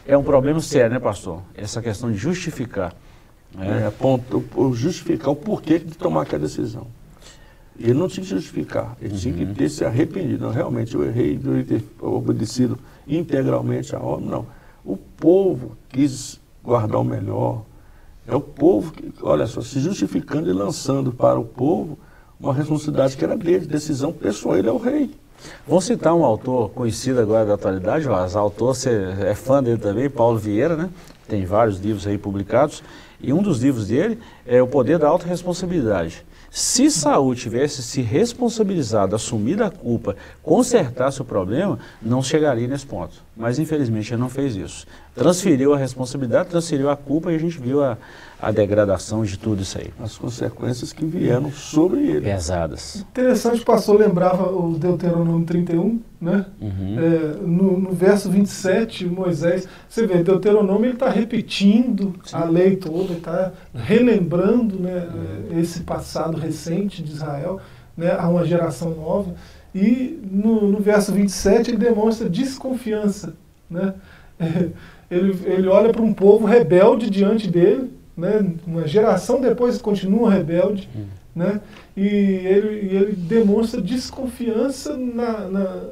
É 0.05 0.17
um 0.17 0.23
problema 0.23 0.59
sério, 0.59 0.91
né, 0.91 0.99
pastor? 0.99 1.41
Essa 1.55 1.81
questão 1.81 2.11
de 2.11 2.17
justificar. 2.17 2.93
é. 3.59 3.85
apontou, 3.85 4.43
justificar 4.73 5.29
o 5.29 5.35
porquê 5.35 5.77
de 5.77 5.95
tomar 5.95 6.23
aquela 6.23 6.41
decisão. 6.41 6.87
Ele 7.79 7.93
não 7.93 8.07
tinha 8.07 8.23
que 8.23 8.29
justificar, 8.29 8.97
ele 9.01 9.13
uhum. 9.13 9.19
tinha 9.19 9.33
que 9.33 9.43
uhum. 9.43 9.53
ter 9.53 9.69
se 9.69 9.85
arrependido. 9.85 10.45
Não, 10.45 10.51
realmente 10.51 10.95
eu 10.95 11.03
errei, 11.03 11.37
deveria 11.37 11.79
ter 11.79 11.83
obedecido 11.99 12.77
integralmente 13.07 13.95
a 13.95 13.99
ordem. 13.99 14.27
Não. 14.27 14.45
O 14.83 14.97
povo 14.97 15.77
quis 15.89 16.39
guardar 16.63 16.99
o 16.99 17.03
melhor. 17.03 17.63
É 18.27 18.35
o 18.35 18.41
povo 18.41 18.91
que, 18.91 19.11
olha 19.21 19.47
só, 19.47 19.61
se 19.61 19.79
justificando 19.79 20.49
e 20.49 20.53
lançando 20.53 21.11
para 21.11 21.39
o 21.39 21.45
povo 21.45 21.97
uma 22.39 22.53
responsabilidade 22.53 23.17
que 23.17 23.23
era 23.23 23.37
dele, 23.37 23.65
decisão 23.65 24.11
pessoal, 24.11 24.57
ele 24.57 24.67
é 24.67 24.71
o 24.71 24.77
rei. 24.77 25.11
Vou 25.67 25.81
citar 25.81 26.13
um 26.13 26.23
autor 26.23 26.69
conhecido 26.69 27.19
agora 27.19 27.45
da 27.45 27.55
atualidade, 27.55 28.07
o 28.07 28.13
autor, 28.13 28.75
você 28.75 29.15
é 29.21 29.33
fã 29.33 29.61
dele 29.61 29.79
também, 29.79 30.09
Paulo 30.09 30.37
Vieira, 30.37 30.75
né? 30.75 30.89
Tem 31.27 31.45
vários 31.45 31.79
livros 31.79 32.05
aí 32.05 32.17
publicados. 32.17 32.83
E 33.19 33.31
um 33.31 33.41
dos 33.41 33.61
livros 33.61 33.87
dele 33.87 34.19
é 34.45 34.61
O 34.61 34.67
Poder 34.67 34.97
da 34.97 35.07
Autoresponsabilidade. 35.07 36.25
Se 36.49 36.91
Saul 36.91 37.33
tivesse 37.33 37.81
se 37.81 38.01
responsabilizado, 38.01 39.15
assumido 39.15 39.63
a 39.63 39.71
culpa, 39.71 40.17
consertasse 40.43 41.21
o 41.21 41.25
problema, 41.25 41.79
não 42.01 42.21
chegaria 42.21 42.67
nesse 42.67 42.85
ponto. 42.85 43.23
Mas 43.41 43.57
infelizmente 43.57 44.13
ele 44.13 44.21
não 44.21 44.29
fez 44.29 44.55
isso. 44.55 44.85
Transferiu 45.15 45.73
a 45.73 45.77
responsabilidade, 45.77 46.49
transferiu 46.49 46.91
a 46.91 46.95
culpa 46.95 47.31
e 47.31 47.35
a 47.35 47.39
gente 47.39 47.57
viu 47.57 47.83
a, 47.83 47.97
a 48.39 48.51
degradação 48.51 49.23
de 49.23 49.35
tudo 49.35 49.63
isso 49.63 49.79
aí. 49.79 49.91
As 49.99 50.15
consequências 50.15 50.93
que 50.93 51.03
vieram 51.03 51.51
sobre 51.51 52.01
ele. 52.01 52.21
Pesadas. 52.21 53.03
Interessante, 53.09 53.63
o 53.63 53.65
pastor 53.65 53.99
lembrava 53.99 54.47
o 54.51 54.77
Deuteronômio 54.77 55.43
31, 55.43 55.99
né? 56.21 56.45
Uhum. 56.61 56.97
É, 56.99 57.41
no, 57.41 57.79
no, 57.79 57.91
verso 57.91 58.29
27, 58.29 59.07
Moisés, 59.07 59.67
você 59.89 60.05
vê, 60.05 60.21
Deuteronômio 60.21 60.85
ele 60.85 60.93
está 60.93 61.09
repetindo 61.09 62.13
Sim. 62.23 62.35
a 62.35 62.43
lei 62.43 62.75
toda, 62.75 63.13
está 63.13 63.53
relembrando 63.73 64.79
né, 64.79 65.09
uhum. 65.11 65.59
esse 65.59 65.79
passado 65.79 66.37
recente 66.37 67.01
de 67.01 67.11
Israel 67.11 67.59
né, 67.97 68.15
a 68.15 68.29
uma 68.29 68.45
geração 68.45 68.91
nova. 68.91 69.33
E 69.73 70.19
no, 70.29 70.67
no 70.67 70.79
verso 70.79 71.11
27 71.11 71.71
ele 71.71 71.77
demonstra 71.77 72.29
desconfiança. 72.29 73.35
Né? 73.69 73.93
Ele, 75.09 75.37
ele 75.45 75.67
olha 75.67 75.91
para 75.91 76.01
um 76.01 76.13
povo 76.13 76.45
rebelde 76.45 77.09
diante 77.09 77.45
dele, 77.49 77.91
né? 78.15 78.49
uma 78.65 78.87
geração 78.87 79.41
depois 79.41 79.81
continua 79.81 80.31
rebelde, 80.31 80.87
hum. 80.95 81.03
né? 81.35 81.59
e, 81.97 82.07
ele, 82.07 82.95
ele 82.95 83.11
demonstra 83.11 83.81
desconfiança 83.81 84.95
na, 84.95 85.49
na, 85.49 85.83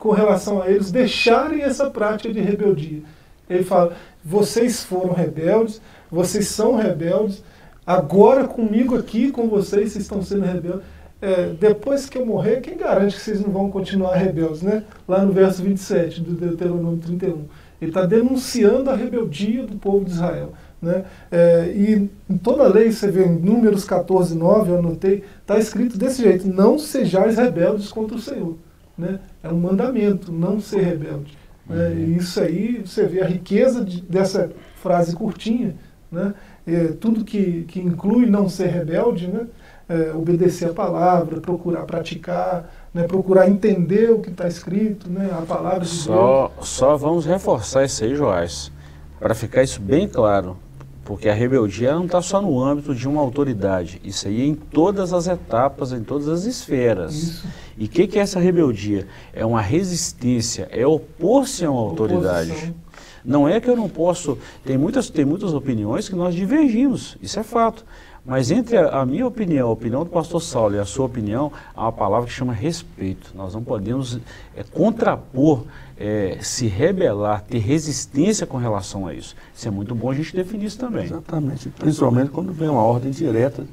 com 0.00 0.10
relação 0.10 0.60
a 0.60 0.68
eles 0.68 0.90
deixarem 0.90 1.62
essa 1.62 1.88
prática 1.88 2.34
de 2.34 2.40
rebeldia. 2.40 3.02
Ele 3.48 3.62
fala: 3.62 3.94
vocês 4.24 4.82
foram 4.82 5.12
rebeldes, 5.12 5.80
vocês 6.10 6.48
são 6.48 6.74
rebeldes, 6.74 7.44
agora 7.86 8.48
comigo 8.48 8.96
aqui, 8.96 9.30
com 9.30 9.48
vocês, 9.48 9.92
vocês 9.92 10.04
estão 10.04 10.22
sendo 10.22 10.44
rebeldes. 10.44 10.82
É, 11.22 11.52
depois 11.58 12.08
que 12.08 12.16
eu 12.16 12.24
morrer, 12.24 12.60
quem 12.60 12.76
garante 12.76 13.16
que 13.16 13.20
vocês 13.20 13.40
não 13.40 13.50
vão 13.50 13.70
continuar 13.70 14.14
rebeldes? 14.14 14.62
Né? 14.62 14.84
Lá 15.06 15.24
no 15.24 15.32
verso 15.32 15.62
27 15.62 16.20
do 16.22 16.32
Deuteronômio 16.32 16.98
31. 16.98 17.44
Ele 17.80 17.90
está 17.90 18.06
denunciando 18.06 18.88
a 18.90 18.96
rebeldia 18.96 19.66
do 19.66 19.76
povo 19.76 20.04
de 20.04 20.12
Israel. 20.12 20.52
Né? 20.80 21.04
É, 21.30 21.72
e 21.74 22.10
em 22.28 22.38
toda 22.38 22.64
a 22.64 22.68
lei, 22.68 22.90
você 22.90 23.10
vê 23.10 23.24
em 23.24 23.38
Números 23.38 23.84
14, 23.84 24.34
9, 24.34 24.70
eu 24.70 24.78
anotei, 24.78 25.24
está 25.40 25.58
escrito 25.58 25.98
desse 25.98 26.22
jeito: 26.22 26.48
não 26.48 26.78
sejais 26.78 27.36
rebeldes 27.36 27.88
contra 27.88 28.16
o 28.16 28.20
Senhor. 28.20 28.56
Né? 28.96 29.20
É 29.42 29.48
um 29.48 29.58
mandamento, 29.60 30.32
não 30.32 30.60
ser 30.60 30.80
rebelde. 30.80 31.36
Né? 31.66 31.88
Uhum. 31.88 31.98
E 31.98 32.16
isso 32.16 32.40
aí, 32.40 32.82
você 32.84 33.06
vê 33.06 33.20
a 33.20 33.26
riqueza 33.26 33.84
de, 33.84 34.00
dessa 34.00 34.50
frase 34.76 35.14
curtinha, 35.14 35.74
né? 36.10 36.34
É, 36.66 36.88
tudo 36.88 37.24
que, 37.24 37.64
que 37.68 37.80
inclui 37.80 38.26
não 38.26 38.48
ser 38.48 38.66
rebelde, 38.66 39.28
né? 39.28 39.46
É, 39.92 40.12
obedecer 40.14 40.70
a 40.70 40.72
palavra, 40.72 41.40
procurar 41.40 41.82
praticar, 41.82 42.70
né, 42.94 43.08
procurar 43.08 43.48
entender 43.48 44.12
o 44.12 44.20
que 44.20 44.30
está 44.30 44.46
escrito, 44.46 45.10
né, 45.10 45.28
a 45.36 45.42
palavra 45.42 45.80
de 45.80 45.88
só, 45.88 46.52
Deus. 46.54 46.68
Só 46.68 46.96
vamos 46.96 47.26
reforçar 47.26 47.84
isso 47.84 48.04
aí, 48.04 48.14
Joás, 48.14 48.70
para 49.18 49.34
ficar 49.34 49.64
isso 49.64 49.80
bem 49.80 50.06
claro, 50.06 50.56
porque 51.04 51.28
a 51.28 51.34
rebeldia 51.34 51.92
não 51.92 52.04
está 52.04 52.22
só 52.22 52.40
no 52.40 52.62
âmbito 52.62 52.94
de 52.94 53.08
uma 53.08 53.20
autoridade, 53.20 54.00
isso 54.04 54.28
aí 54.28 54.42
é 54.42 54.44
em 54.44 54.54
todas 54.54 55.12
as 55.12 55.26
etapas, 55.26 55.90
em 55.90 56.04
todas 56.04 56.28
as 56.28 56.44
esferas. 56.44 57.12
Isso. 57.12 57.48
E 57.76 57.86
o 57.86 57.88
que, 57.88 58.06
que, 58.06 58.16
é 58.16 58.22
essa 58.22 58.38
rebeldia? 58.38 59.08
É 59.32 59.44
uma 59.44 59.60
resistência, 59.60 60.68
é 60.70 60.86
opor-se 60.86 61.64
a 61.64 61.70
uma 61.70 61.80
autoridade. 61.80 62.52
Oposição. 62.52 62.74
Não 63.24 63.48
é 63.48 63.60
que 63.60 63.68
eu 63.68 63.76
não 63.76 63.88
posso, 63.88 64.38
tem 64.64 64.78
muitas, 64.78 65.10
tem 65.10 65.24
muitas 65.24 65.52
opiniões 65.52 66.08
que 66.08 66.14
nós 66.14 66.34
divergimos, 66.34 67.18
isso 67.20 67.40
é 67.40 67.42
fato. 67.42 67.84
Mas 68.30 68.52
entre 68.52 68.76
a, 68.76 69.00
a, 69.00 69.04
minha 69.04 69.26
opinião, 69.26 69.66
a 69.66 69.72
opinião 69.72 70.04
do 70.04 70.10
pastor 70.10 70.40
Saulo 70.40 70.76
e 70.76 70.78
a 70.78 70.84
sua 70.84 71.04
opinião, 71.04 71.50
há 71.74 71.82
uma 71.82 71.92
palavra 71.92 72.28
que 72.28 72.32
chama 72.32 72.52
respeito. 72.52 73.32
Nós 73.34 73.54
não 73.54 73.64
podemos 73.64 74.20
é, 74.54 74.62
contrapor, 74.62 75.64
é, 75.98 76.38
se 76.40 76.68
rebelar, 76.68 77.42
ter 77.42 77.58
resistência 77.58 78.46
com 78.46 78.56
relação 78.56 79.08
a 79.08 79.14
isso. 79.14 79.34
Isso 79.52 79.66
é 79.66 79.70
muito 79.72 79.96
bom 79.96 80.12
a 80.12 80.14
gente 80.14 80.32
definir 80.32 80.66
isso 80.66 80.78
também. 80.78 81.06
Exatamente. 81.06 81.70
Principalmente 81.70 82.30
quando 82.30 82.52
vem 82.52 82.68
uma 82.68 82.84
ordem 82.84 83.10
direta 83.10 83.66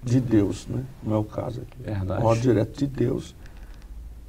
de 0.00 0.20
Deus, 0.20 0.68
né? 0.68 0.84
não 1.02 1.16
é 1.16 1.18
o 1.18 1.24
caso 1.24 1.62
aqui. 1.62 1.82
Verdade. 1.82 2.20
Uma 2.20 2.30
ordem 2.30 2.42
direta 2.42 2.70
de 2.72 2.86
Deus 2.86 3.34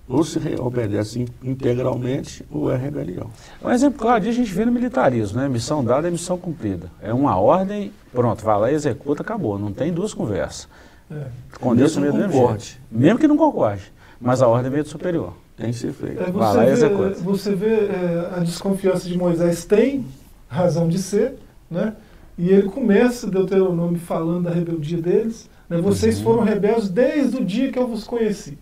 ou 0.10 0.24
se 0.24 0.39
obedece 0.60 1.24
integralmente 1.43 2.43
ou 2.50 2.72
é 2.72 2.76
rebelião. 2.76 3.30
Um 3.63 3.69
exemplo 3.69 4.00
claro 4.00 4.22
disso 4.22 4.41
a 4.41 4.43
gente 4.43 4.54
vê 4.54 4.65
no 4.65 4.72
militarismo, 4.72 5.39
né? 5.39 5.48
Missão 5.48 5.84
dada 5.84 6.08
é 6.08 6.12
missão 6.12 6.36
cumprida. 6.36 6.89
É 7.00 7.13
uma 7.13 7.38
ordem, 7.39 7.93
pronto, 8.12 8.43
vai 8.43 8.60
lá, 8.60 8.72
executa, 8.72 9.22
acabou. 9.22 9.60
Não 9.60 9.72
tem 9.72 9.93
duas 9.93 10.12
conversas. 10.13 10.67
É. 11.12 11.28
Com 11.62 11.76
Deus 11.76 11.95
mesmo 11.95 12.24
concorde. 12.24 12.82
Mesmo 12.91 13.19
que 13.19 13.28
não 13.28 13.38
concorde. 13.38 13.93
Mas 14.19 14.41
a 14.41 14.48
ordem 14.48 14.72
veio 14.72 14.84
do 14.84 14.89
superior. 14.89 15.34
Tem 15.56 15.72
que 15.72 15.78
ser 15.78 15.93
feito. 15.93 16.24
É, 16.24 16.32
vai 16.32 16.56
lá 16.56 16.65
e 16.65 16.72
executa. 16.72 17.15
Você 17.22 17.54
vê 17.54 17.67
é, 17.67 18.32
a 18.36 18.39
desconfiança 18.39 19.08
de 19.08 19.17
Moisés 19.17 19.63
tem 19.63 20.06
razão 20.48 20.88
de 20.88 20.98
ser, 20.98 21.36
né? 21.69 21.93
E 22.38 22.50
ele 22.50 22.69
começa 22.69 23.30
Deuteronômio 23.30 24.00
falando 24.00 24.45
da 24.45 24.50
rebeldia 24.50 25.02
deles. 25.02 25.50
Né? 25.69 25.80
Vocês 25.80 26.17
uhum. 26.17 26.24
foram 26.24 26.43
rebeldes 26.43 26.89
desde 26.89 27.38
o 27.38 27.45
dia 27.45 27.72
que 27.72 27.78
eu 27.78 27.88
vos 27.88 28.06
conheci, 28.06 28.58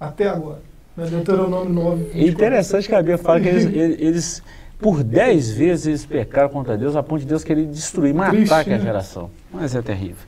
até 0.00 0.28
agora. 0.28 0.67
Deuteronômio 1.06 1.72
9. 1.72 2.10
É 2.14 2.26
interessante 2.26 2.88
que 2.88 2.94
a 2.94 2.98
Bíblia 2.98 3.18
fala 3.18 3.40
que 3.40 3.48
eles, 3.48 3.64
eles, 4.00 4.42
por 4.78 5.02
dez 5.02 5.50
vezes, 5.50 5.86
eles 5.86 6.06
pecaram 6.06 6.48
contra 6.48 6.76
Deus, 6.76 6.96
a 6.96 7.02
ponto 7.02 7.20
de 7.20 7.26
Deus 7.26 7.44
querer 7.44 7.66
destruir, 7.66 8.14
matar 8.14 8.32
Triste, 8.32 8.52
aquela 8.52 8.78
né? 8.78 8.84
geração. 8.84 9.30
Mas 9.52 9.74
é 9.74 9.82
terrível. 9.82 10.26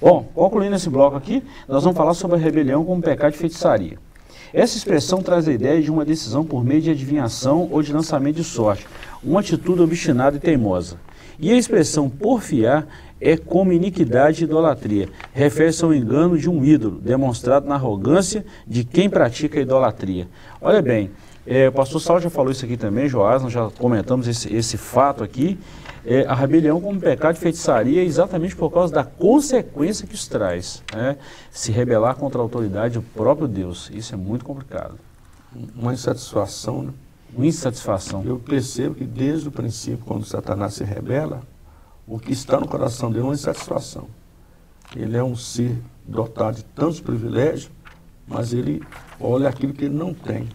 Bom, 0.00 0.26
concluindo 0.34 0.74
esse 0.74 0.90
bloco 0.90 1.16
aqui, 1.16 1.42
nós 1.68 1.84
vamos 1.84 1.96
falar 1.96 2.14
sobre 2.14 2.36
a 2.36 2.40
rebelião 2.40 2.84
como 2.84 3.00
pecado 3.00 3.32
de 3.32 3.38
feitiçaria. 3.38 3.98
Essa 4.52 4.76
expressão 4.76 5.22
traz 5.22 5.48
a 5.48 5.52
ideia 5.52 5.80
de 5.80 5.90
uma 5.90 6.04
decisão 6.04 6.44
por 6.44 6.62
meio 6.62 6.82
de 6.82 6.90
adivinhação 6.90 7.68
ou 7.70 7.82
de 7.82 7.92
lançamento 7.92 8.36
de 8.36 8.44
sorte, 8.44 8.86
uma 9.24 9.40
atitude 9.40 9.80
obstinada 9.80 10.36
e 10.36 10.40
teimosa. 10.40 10.96
E 11.42 11.52
a 11.52 11.56
expressão 11.56 12.08
porfiar 12.08 12.86
é 13.20 13.36
como 13.36 13.72
iniquidade 13.72 14.42
e 14.42 14.44
idolatria. 14.44 15.08
Refere-se 15.32 15.84
ao 15.84 15.92
engano 15.92 16.38
de 16.38 16.48
um 16.48 16.64
ídolo, 16.64 17.00
demonstrado 17.00 17.66
na 17.66 17.74
arrogância 17.74 18.46
de 18.64 18.84
quem 18.84 19.10
pratica 19.10 19.58
a 19.58 19.62
idolatria. 19.62 20.28
Olha 20.60 20.80
bem, 20.80 21.10
é, 21.44 21.68
o 21.68 21.72
pastor 21.72 22.00
Sal 22.00 22.20
já 22.20 22.30
falou 22.30 22.52
isso 22.52 22.64
aqui 22.64 22.76
também, 22.76 23.08
Joás, 23.08 23.42
nós 23.42 23.52
já 23.52 23.68
comentamos 23.70 24.28
esse, 24.28 24.54
esse 24.54 24.78
fato 24.78 25.24
aqui. 25.24 25.58
É, 26.06 26.24
a 26.26 26.34
rebelião 26.34 26.80
como 26.80 27.00
pecado 27.00 27.34
de 27.34 27.40
feitiçaria 27.40 28.02
é 28.02 28.04
exatamente 28.04 28.54
por 28.54 28.70
causa 28.70 28.94
da 28.94 29.02
consequência 29.02 30.06
que 30.06 30.14
isso 30.14 30.30
traz. 30.30 30.80
Né? 30.94 31.16
Se 31.50 31.72
rebelar 31.72 32.14
contra 32.14 32.38
a 32.40 32.42
autoridade 32.42 32.94
do 32.94 33.02
próprio 33.02 33.48
Deus. 33.48 33.90
Isso 33.92 34.14
é 34.14 34.16
muito 34.16 34.44
complicado. 34.44 34.94
Uma 35.74 35.92
insatisfação, 35.92 36.84
né? 36.84 36.92
Insatisfação. 37.36 38.22
Eu 38.24 38.38
percebo 38.38 38.94
que 38.94 39.04
desde 39.04 39.48
o 39.48 39.52
princípio, 39.52 40.04
quando 40.04 40.24
Satanás 40.24 40.74
se 40.74 40.84
rebela, 40.84 41.42
o 42.06 42.18
que 42.18 42.32
está 42.32 42.60
no 42.60 42.68
coração 42.68 43.10
dele 43.10 43.22
é 43.22 43.24
uma 43.24 43.34
insatisfação. 43.34 44.08
Ele 44.94 45.16
é 45.16 45.24
um 45.24 45.34
ser 45.34 45.80
dotado 46.06 46.56
de 46.56 46.64
tantos 46.64 47.00
privilégios, 47.00 47.70
mas 48.26 48.52
ele 48.52 48.82
olha 49.18 49.48
aquilo 49.48 49.72
que 49.72 49.86
ele 49.86 49.94
não 49.94 50.12
tem. 50.12 50.48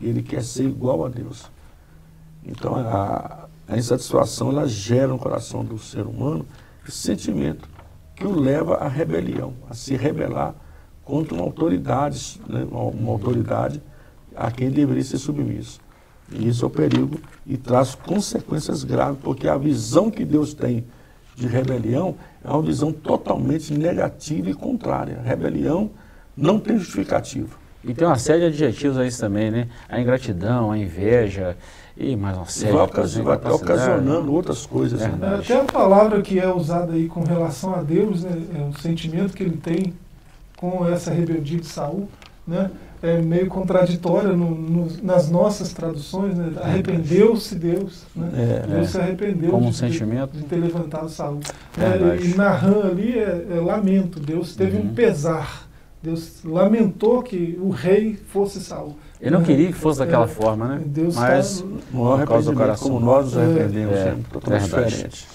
Ele 0.00 0.22
quer 0.22 0.42
ser 0.42 0.64
igual 0.64 1.04
a 1.04 1.08
Deus. 1.08 1.50
Então 2.44 2.74
a, 2.74 3.48
a 3.68 3.76
insatisfação 3.76 4.50
ela 4.50 4.66
gera 4.66 5.08
no 5.08 5.18
coração 5.18 5.64
do 5.64 5.78
ser 5.78 6.06
humano 6.06 6.44
esse 6.86 6.98
sentimento 6.98 7.68
que 8.16 8.26
o 8.26 8.38
leva 8.38 8.76
à 8.76 8.88
rebelião, 8.88 9.54
a 9.68 9.74
se 9.74 9.96
rebelar 9.96 10.54
contra 11.04 11.34
uma 11.34 11.44
autoridade, 11.44 12.40
né, 12.46 12.66
uma, 12.70 12.82
uma 12.82 13.12
autoridade 13.12 13.82
a 14.36 14.50
quem 14.50 14.70
deveria 14.70 15.04
ser 15.04 15.18
submisso. 15.18 15.80
E 16.30 16.48
isso 16.48 16.64
é 16.64 16.68
o 16.68 16.70
perigo 16.70 17.18
e 17.46 17.56
traz 17.56 17.94
consequências 17.94 18.84
graves, 18.84 19.18
porque 19.22 19.48
a 19.48 19.56
visão 19.56 20.10
que 20.10 20.24
Deus 20.24 20.54
tem 20.54 20.84
de 21.34 21.46
rebelião 21.46 22.14
é 22.44 22.50
uma 22.50 22.62
visão 22.62 22.92
totalmente 22.92 23.72
negativa 23.72 24.50
e 24.50 24.54
contrária. 24.54 25.18
A 25.18 25.28
rebelião 25.28 25.90
não 26.36 26.58
tem 26.58 26.78
justificativa. 26.78 27.58
E 27.82 27.94
tem 27.94 28.06
uma 28.06 28.18
série 28.18 28.40
de 28.40 28.46
adjetivos 28.46 28.98
aí 28.98 29.10
também, 29.10 29.50
né? 29.50 29.68
A 29.88 30.00
ingratidão, 30.00 30.70
a 30.70 30.78
inveja 30.78 31.56
e 31.96 32.14
mais 32.14 32.36
uma 32.36 32.46
série 32.46 32.72
vai, 32.72 32.86
de 32.86 32.92
coisas. 32.92 33.24
vai 33.24 33.36
estar 33.36 33.52
ocasionando 33.52 34.32
outras 34.32 34.66
coisas. 34.66 35.00
É. 35.00 35.08
né? 35.08 35.36
Até 35.40 35.60
a 35.60 35.64
palavra 35.64 36.20
que 36.20 36.38
é 36.38 36.52
usada 36.52 36.92
aí 36.92 37.06
com 37.08 37.22
relação 37.24 37.74
a 37.74 37.82
Deus, 37.82 38.22
né, 38.22 38.42
é 38.58 38.62
o 38.68 38.80
sentimento 38.80 39.34
que 39.34 39.42
ele 39.42 39.56
tem 39.56 39.94
com 40.56 40.86
essa 40.86 41.10
rebeldia 41.10 41.58
de 41.58 41.66
Saul, 41.66 42.06
né, 42.46 42.70
é 43.02 43.20
meio 43.22 43.46
contraditória 43.48 44.32
no, 44.32 44.50
no, 44.50 44.88
nas 45.02 45.30
nossas 45.30 45.72
traduções. 45.72 46.36
Né, 46.36 46.52
Arrependeu-se 46.62 47.54
Deus, 47.54 48.04
né, 48.14 48.28
É, 48.34 48.66
Deus 48.66 48.88
é. 48.88 48.90
se 48.90 48.98
arrependeu 48.98 49.50
Como 49.50 49.66
um 49.66 49.70
de, 49.70 49.76
sentimento. 49.76 50.36
de 50.36 50.44
ter 50.44 50.56
levantado 50.56 51.08
Saul. 51.08 51.40
Verdade. 51.76 52.22
É, 52.22 52.26
e 52.30 52.34
narrando 52.34 52.82
ali 52.88 53.18
é, 53.18 53.46
é 53.56 53.60
lamento. 53.60 54.20
Deus 54.20 54.54
teve 54.54 54.76
Uhum. 54.76 54.84
um 54.84 54.94
pesar. 54.94 55.68
Deus 56.02 56.42
lamentou 56.44 57.22
que 57.22 57.58
o 57.60 57.68
rei 57.70 58.16
fosse 58.28 58.58
Saul. 58.60 58.96
Ele 59.20 59.30
não 59.30 59.42
queria 59.42 59.66
que 59.66 59.74
fosse 59.74 59.98
daquela 59.98 60.24
É, 60.24 60.28
forma, 60.28 60.66
né? 60.66 60.80
Deus 60.86 61.14
Mas 61.14 61.60
tá- 61.60 61.66
No 61.92 62.16
Por 62.18 62.26
causa 62.26 62.50
do 62.50 62.56
coração. 62.56 62.88
como 62.90 63.04
nós 63.04 63.26
nos 63.26 63.36
É. 63.36 63.42
arrependemos, 63.42 63.94
É, 63.96 64.08
é, 64.08 64.16
totalmente 64.32 64.62
diferente. 64.64 65.26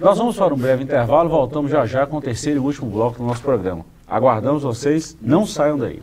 Nós 0.00 0.18
vamos 0.18 0.36
para 0.36 0.52
um 0.54 0.56
breve 0.56 0.82
intervalo, 0.84 1.28
voltamos 1.28 1.70
já 1.70 1.84
já 1.86 2.04
com 2.06 2.16
o 2.16 2.20
terceiro 2.20 2.60
e 2.60 2.62
último 2.64 2.88
bloco 2.90 3.18
do 3.18 3.24
nosso 3.24 3.42
programa. 3.42 3.84
Aguardamos 4.08 4.62
vocês, 4.64 5.16
não 5.20 5.44
saiam 5.46 5.76
daí. 5.78 6.00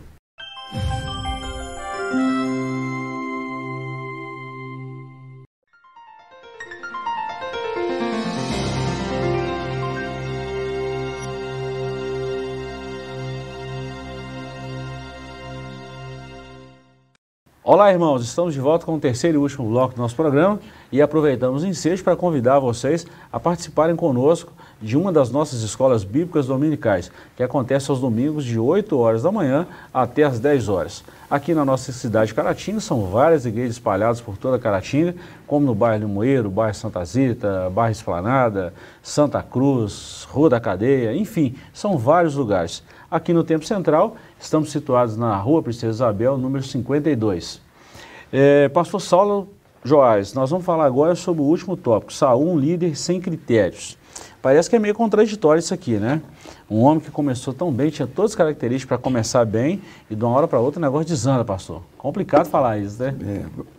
Olá, 17.68 17.92
irmãos. 17.92 18.24
Estamos 18.24 18.54
de 18.54 18.60
volta 18.60 18.86
com 18.86 18.94
o 18.94 19.00
terceiro 19.00 19.40
e 19.40 19.42
último 19.42 19.68
bloco 19.68 19.96
do 19.96 20.00
nosso 20.00 20.16
programa 20.16 20.60
e 20.92 21.02
aproveitamos 21.02 21.64
o 21.64 21.66
ensejo 21.66 22.04
para 22.04 22.16
convidar 22.16 22.60
vocês 22.60 23.08
a 23.34 23.40
participarem 23.40 23.96
conosco 23.96 24.54
de 24.82 24.98
uma 24.98 25.12
das 25.12 25.32
nossas 25.32 25.62
escolas 25.62 26.04
bíblicas 26.04 26.48
dominicais, 26.48 27.12
que 27.36 27.44
acontece 27.44 27.90
aos 27.90 28.00
domingos 28.00 28.44
de 28.44 28.60
8 28.60 28.98
horas 28.98 29.24
da 29.24 29.32
manhã 29.32 29.68
até 29.94 30.24
as 30.24 30.40
10 30.40 30.70
horas. 30.70 31.04
Aqui 31.30 31.54
na 31.54 31.66
nossa 31.66 31.92
cidade 31.92 32.28
de 32.28 32.34
Caratinga 32.34 32.80
são 32.80 33.06
várias 33.06 33.46
igrejas 33.46 33.78
espalhadas 33.78 34.22
por 34.22 34.38
toda 34.38 34.60
Caratinga, 34.60 35.16
como 35.48 35.66
no 35.66 35.74
bairro 35.74 36.06
Limoeiro, 36.06 36.50
bairro 36.50 36.76
Santa 36.76 37.04
Zita, 37.06 37.70
bairro 37.70 37.92
Esplanada, 37.92 38.74
Santa 39.02 39.42
Cruz, 39.42 40.28
Rua 40.30 40.50
da 40.50 40.60
Cadeia, 40.60 41.16
enfim, 41.16 41.56
são 41.74 41.98
vários 41.98 42.36
lugares. 42.36 42.84
Aqui 43.10 43.34
no 43.34 43.44
Tempo 43.44 43.66
Central, 43.66 44.18
estamos 44.40 44.72
situados 44.72 45.16
na 45.16 45.36
Rua 45.38 45.64
Princesa 45.64 45.92
Isabel, 45.92 46.38
número 46.38 46.64
52. 46.64 47.62
É, 48.32 48.68
Pastor 48.70 49.02
Saulo 49.02 49.48
Joás, 49.84 50.34
nós 50.34 50.50
vamos 50.50 50.66
falar 50.66 50.86
agora 50.86 51.14
sobre 51.14 51.44
o 51.44 51.46
último 51.46 51.78
tópico, 51.78 52.12
Saul, 52.12 52.50
um 52.50 52.58
líder 52.58 52.98
sem 52.98 53.22
critérios. 53.22 53.98
Parece 54.46 54.70
que 54.70 54.76
é 54.76 54.80
meio 54.80 54.94
contraditório 54.94 55.58
isso 55.58 55.74
aqui, 55.74 55.94
né? 55.98 56.22
Um 56.70 56.82
homem 56.82 57.00
que 57.00 57.10
começou 57.10 57.52
tão 57.52 57.72
bem, 57.72 57.90
tinha 57.90 58.08
todas 58.08 58.34
as 58.34 58.36
características 58.36 58.90
para 58.90 58.98
começar 59.00 59.44
bem, 59.44 59.82
e 60.08 60.14
de 60.14 60.24
uma 60.24 60.38
hora 60.38 60.48
para 60.48 60.60
outra 60.60 60.80
o 60.80 60.82
negócio 60.84 61.08
desanda, 61.08 61.44
pastor. 61.44 61.82
Complicado 61.98 62.46
falar 62.46 62.78
isso, 62.78 63.02
né? 63.02 63.16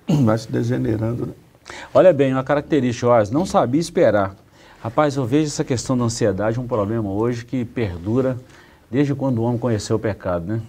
É, 0.08 0.12
vai 0.24 0.36
se 0.36 0.50
degenerando. 0.50 1.26
né? 1.26 1.32
Olha 1.94 2.12
bem, 2.12 2.32
uma 2.32 2.42
característica, 2.42 3.06
Joás, 3.06 3.30
não 3.30 3.46
sabia 3.46 3.80
esperar. 3.80 4.34
Rapaz, 4.82 5.14
eu 5.14 5.24
vejo 5.24 5.46
essa 5.46 5.62
questão 5.62 5.96
da 5.96 6.02
ansiedade 6.02 6.58
um 6.58 6.66
problema 6.66 7.12
hoje 7.12 7.44
que 7.44 7.64
perdura 7.64 8.36
desde 8.90 9.14
quando 9.14 9.38
o 9.38 9.42
homem 9.42 9.58
conheceu 9.60 9.94
o 9.94 10.00
pecado, 10.00 10.46
né? 10.46 10.60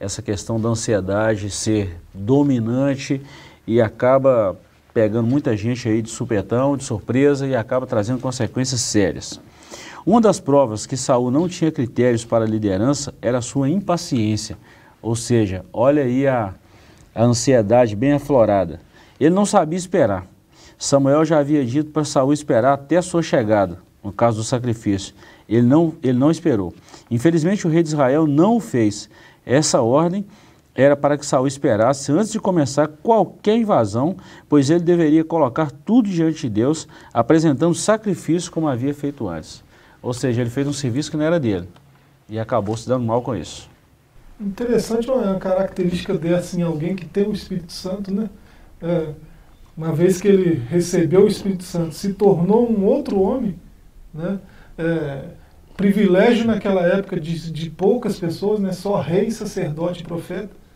Essa 0.00 0.20
questão 0.20 0.60
da 0.60 0.68
ansiedade 0.68 1.48
ser 1.48 1.96
dominante 2.12 3.22
e 3.64 3.80
acaba 3.80 4.58
pegando 4.92 5.28
muita 5.28 5.56
gente 5.56 5.88
aí 5.88 6.02
de 6.02 6.10
supetão, 6.10 6.76
de 6.76 6.84
surpresa 6.84 7.46
e 7.46 7.54
acaba 7.54 7.86
trazendo 7.86 8.20
consequências 8.20 8.80
sérias. 8.80 9.40
Uma 10.04 10.20
das 10.20 10.40
provas 10.40 10.86
que 10.86 10.96
Saul 10.96 11.30
não 11.30 11.48
tinha 11.48 11.70
critérios 11.70 12.24
para 12.24 12.46
liderança 12.46 13.14
era 13.20 13.40
sua 13.40 13.68
impaciência, 13.68 14.56
ou 15.02 15.14
seja, 15.14 15.64
olha 15.72 16.02
aí 16.02 16.26
a, 16.26 16.54
a 17.14 17.24
ansiedade 17.24 17.94
bem 17.94 18.12
aflorada. 18.12 18.80
Ele 19.20 19.34
não 19.34 19.44
sabia 19.44 19.78
esperar. 19.78 20.26
Samuel 20.78 21.24
já 21.24 21.38
havia 21.38 21.64
dito 21.64 21.90
para 21.90 22.04
Saul 22.04 22.32
esperar 22.32 22.72
até 22.72 22.96
a 22.96 23.02
sua 23.02 23.22
chegada, 23.22 23.78
no 24.02 24.12
caso 24.12 24.38
do 24.38 24.44
sacrifício. 24.44 25.14
Ele 25.48 25.66
não, 25.66 25.94
ele 26.02 26.16
não 26.18 26.30
esperou. 26.30 26.72
Infelizmente 27.10 27.66
o 27.66 27.70
rei 27.70 27.82
de 27.82 27.88
Israel 27.88 28.26
não 28.26 28.56
o 28.56 28.60
fez. 28.60 29.10
Essa 29.44 29.80
ordem 29.80 30.24
era 30.78 30.96
para 30.96 31.18
que 31.18 31.26
Saul 31.26 31.48
esperasse 31.48 32.12
antes 32.12 32.30
de 32.30 32.38
começar 32.38 32.86
qualquer 32.86 33.56
invasão, 33.56 34.16
pois 34.48 34.70
ele 34.70 34.78
deveria 34.78 35.24
colocar 35.24 35.72
tudo 35.72 36.08
diante 36.08 36.42
de 36.42 36.50
Deus, 36.50 36.86
apresentando 37.12 37.74
sacrifício 37.74 38.52
como 38.52 38.68
havia 38.68 38.94
feito 38.94 39.28
antes. 39.28 39.64
Ou 40.00 40.14
seja, 40.14 40.40
ele 40.40 40.50
fez 40.50 40.68
um 40.68 40.72
serviço 40.72 41.10
que 41.10 41.16
não 41.16 41.24
era 41.24 41.40
dele 41.40 41.68
e 42.28 42.38
acabou 42.38 42.76
se 42.76 42.88
dando 42.88 43.04
mal 43.04 43.22
com 43.22 43.34
isso. 43.34 43.68
Interessante 44.40 45.10
uma 45.10 45.34
característica 45.40 46.14
dessa 46.14 46.56
em 46.56 46.62
alguém 46.62 46.94
que 46.94 47.04
tem 47.04 47.26
o 47.26 47.32
Espírito 47.32 47.72
Santo, 47.72 48.14
né? 48.14 48.30
É, 48.80 49.08
uma 49.76 49.92
vez 49.92 50.20
que 50.20 50.28
ele 50.28 50.62
recebeu 50.70 51.24
o 51.24 51.28
Espírito 51.28 51.64
Santo, 51.64 51.92
se 51.92 52.12
tornou 52.12 52.70
um 52.70 52.84
outro 52.84 53.20
homem, 53.20 53.58
né? 54.14 54.38
É, 54.78 55.24
privilégio 55.76 56.46
naquela 56.46 56.82
época 56.82 57.18
de, 57.18 57.50
de 57.50 57.68
poucas 57.68 58.16
pessoas, 58.20 58.60
né? 58.60 58.70
Só 58.70 59.00
rei, 59.00 59.28
sacerdote 59.32 60.02
e 60.02 60.06
profeta 60.06 60.67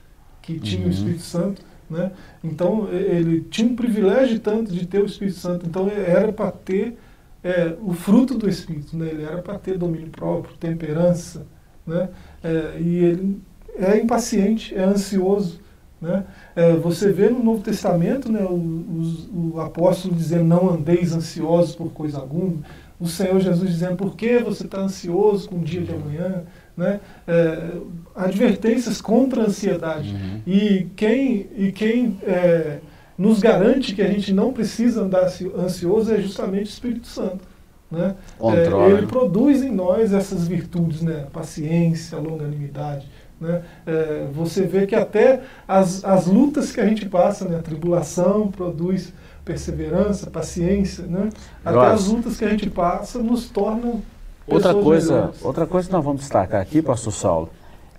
que 0.42 0.60
tinha 0.60 0.82
Uhum. 0.82 0.88
o 0.88 0.90
Espírito 0.90 1.22
Santo, 1.22 1.62
né? 1.90 2.12
Então 2.44 2.88
ele 2.92 3.42
tinha 3.42 3.68
um 3.70 3.76
privilégio 3.76 4.40
tanto 4.40 4.72
de 4.72 4.86
ter 4.86 5.00
o 5.02 5.06
Espírito 5.06 5.38
Santo. 5.38 5.66
Então 5.66 5.88
era 5.88 6.32
para 6.32 6.52
ter 6.52 6.98
é, 7.42 7.76
o 7.80 7.92
fruto 7.92 8.36
do 8.38 8.48
Espírito, 8.48 8.96
né? 8.96 9.08
Ele 9.10 9.22
era 9.24 9.42
para 9.42 9.58
ter 9.58 9.78
domínio 9.78 10.10
próprio, 10.10 10.56
temperança, 10.56 11.46
né? 11.86 12.10
É, 12.42 12.80
e 12.80 12.96
ele 13.04 13.42
é 13.76 13.98
impaciente, 13.98 14.74
é 14.74 14.82
ansioso. 14.84 15.60
Né? 16.00 16.24
É, 16.56 16.72
você 16.76 17.12
vê 17.12 17.28
no 17.30 17.42
Novo 17.44 17.62
Testamento 17.62 18.30
né, 18.30 18.42
o, 18.44 18.54
os- 18.98 19.28
o 19.32 19.60
apóstolo 19.60 20.14
dizendo: 20.14 20.44
Não 20.44 20.68
andeis 20.70 21.12
ansiosos 21.12 21.76
por 21.76 21.92
coisa 21.92 22.18
alguma. 22.18 22.60
O 22.98 23.06
Senhor 23.06 23.38
Jesus 23.40 23.70
dizendo: 23.70 23.96
Por 23.96 24.16
que 24.16 24.38
você 24.40 24.64
está 24.64 24.80
ansioso 24.80 25.48
com 25.48 25.56
o 25.56 25.64
dia 25.64 25.80
de 25.82 25.92
amanhã? 25.92 26.44
Né? 26.76 27.00
É, 27.28 27.70
advertências 28.14 29.00
contra 29.00 29.42
a 29.42 29.46
ansiedade. 29.46 30.14
E 30.46 30.86
quem, 30.96 31.48
e 31.56 31.72
quem 31.72 32.18
é, 32.22 32.78
nos 33.16 33.40
garante 33.40 33.94
que 33.94 34.02
a 34.02 34.08
gente 34.08 34.32
não 34.32 34.52
precisa 34.52 35.02
andar 35.02 35.24
ansi- 35.24 35.52
ansioso 35.56 36.12
é 36.12 36.20
justamente 36.20 36.66
o 36.66 36.72
Espírito 36.72 37.06
Santo. 37.06 37.52
Né? 37.90 38.14
É, 38.40 38.90
ele 38.90 39.02
né? 39.02 39.06
produz 39.06 39.62
em 39.62 39.70
nós 39.70 40.14
essas 40.14 40.48
virtudes, 40.48 41.02
né? 41.02 41.26
paciência, 41.30 42.16
longanimidade. 42.18 43.06
Né? 43.38 43.62
É, 43.86 44.26
você 44.32 44.62
vê 44.62 44.86
que 44.86 44.94
até 44.94 45.42
as, 45.68 46.02
as 46.04 46.26
lutas 46.26 46.72
que 46.72 46.80
a 46.80 46.86
gente 46.86 47.06
passa, 47.06 47.44
né? 47.46 47.58
a 47.58 47.62
tribulação 47.62 48.50
produz 48.50 49.12
perseverança, 49.44 50.30
paciência. 50.30 51.04
Né? 51.04 51.28
Até 51.62 51.78
as 51.86 52.06
lutas 52.06 52.38
que 52.38 52.46
a 52.46 52.48
gente 52.48 52.70
passa 52.70 53.18
nos 53.18 53.50
tornam 53.50 54.00
Outra 54.46 54.74
coisa, 54.74 55.32
outra 55.42 55.66
coisa 55.66 55.88
que 55.88 55.92
nós 55.92 56.04
vamos 56.04 56.20
destacar 56.22 56.60
aqui, 56.60 56.82
pastor 56.82 57.12
Saulo, 57.12 57.48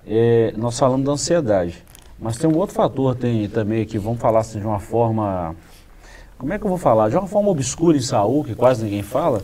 é, 0.05 0.53
nós 0.57 0.77
falamos 0.77 1.05
da 1.05 1.13
ansiedade, 1.13 1.83
mas 2.19 2.37
tem 2.37 2.49
um 2.49 2.57
outro 2.57 2.75
fator 2.75 3.15
tem, 3.15 3.47
também 3.47 3.85
que 3.85 3.97
vamos 3.97 4.19
falar 4.19 4.41
assim, 4.41 4.59
de 4.59 4.65
uma 4.65 4.79
forma, 4.79 5.55
como 6.37 6.51
é 6.51 6.59
que 6.59 6.65
eu 6.65 6.69
vou 6.69 6.77
falar? 6.77 7.09
De 7.09 7.15
uma 7.15 7.27
forma 7.27 7.49
obscura 7.49 7.97
em 7.97 8.01
Saul, 8.01 8.43
que 8.43 8.55
quase 8.55 8.83
ninguém 8.83 9.01
fala, 9.01 9.41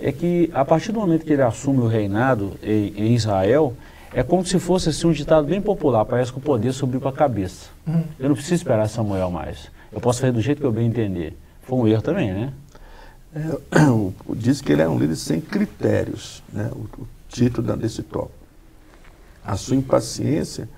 é 0.00 0.10
que 0.10 0.50
a 0.54 0.64
partir 0.64 0.92
do 0.92 1.00
momento 1.00 1.24
que 1.26 1.32
ele 1.32 1.42
assume 1.42 1.80
o 1.80 1.86
reinado 1.86 2.52
em, 2.62 2.94
em 2.96 3.14
Israel, 3.14 3.74
é 4.12 4.22
como 4.22 4.44
se 4.44 4.58
fosse 4.58 4.88
assim, 4.88 5.06
um 5.06 5.12
ditado 5.12 5.46
bem 5.46 5.60
popular, 5.60 6.04
parece 6.04 6.32
que 6.32 6.38
o 6.38 6.40
poder 6.40 6.72
subiu 6.72 7.00
para 7.00 7.10
a 7.10 7.12
cabeça. 7.12 7.68
Uhum. 7.86 8.02
Eu 8.18 8.28
não 8.28 8.34
preciso 8.34 8.54
esperar 8.54 8.88
Samuel 8.88 9.30
mais. 9.30 9.70
Eu 9.92 10.00
posso 10.00 10.20
fazer 10.20 10.32
do 10.32 10.40
jeito 10.40 10.60
que 10.60 10.66
eu 10.66 10.72
bem 10.72 10.86
entender. 10.86 11.36
Foi 11.62 11.78
um 11.78 11.86
erro 11.86 12.02
também, 12.02 12.32
né? 12.32 12.52
É, 13.34 13.82
o- 13.90 14.12
diz 14.34 14.60
que 14.60 14.72
ele 14.72 14.82
é 14.82 14.88
um 14.88 14.98
líder 14.98 15.16
sem 15.16 15.40
critérios, 15.40 16.42
né? 16.52 16.70
o, 16.72 17.02
o 17.02 17.08
título 17.28 17.76
desse 17.76 18.02
tópico. 18.02 18.34
A 19.44 19.56
sua 19.56 19.76
impaciência 19.76 20.68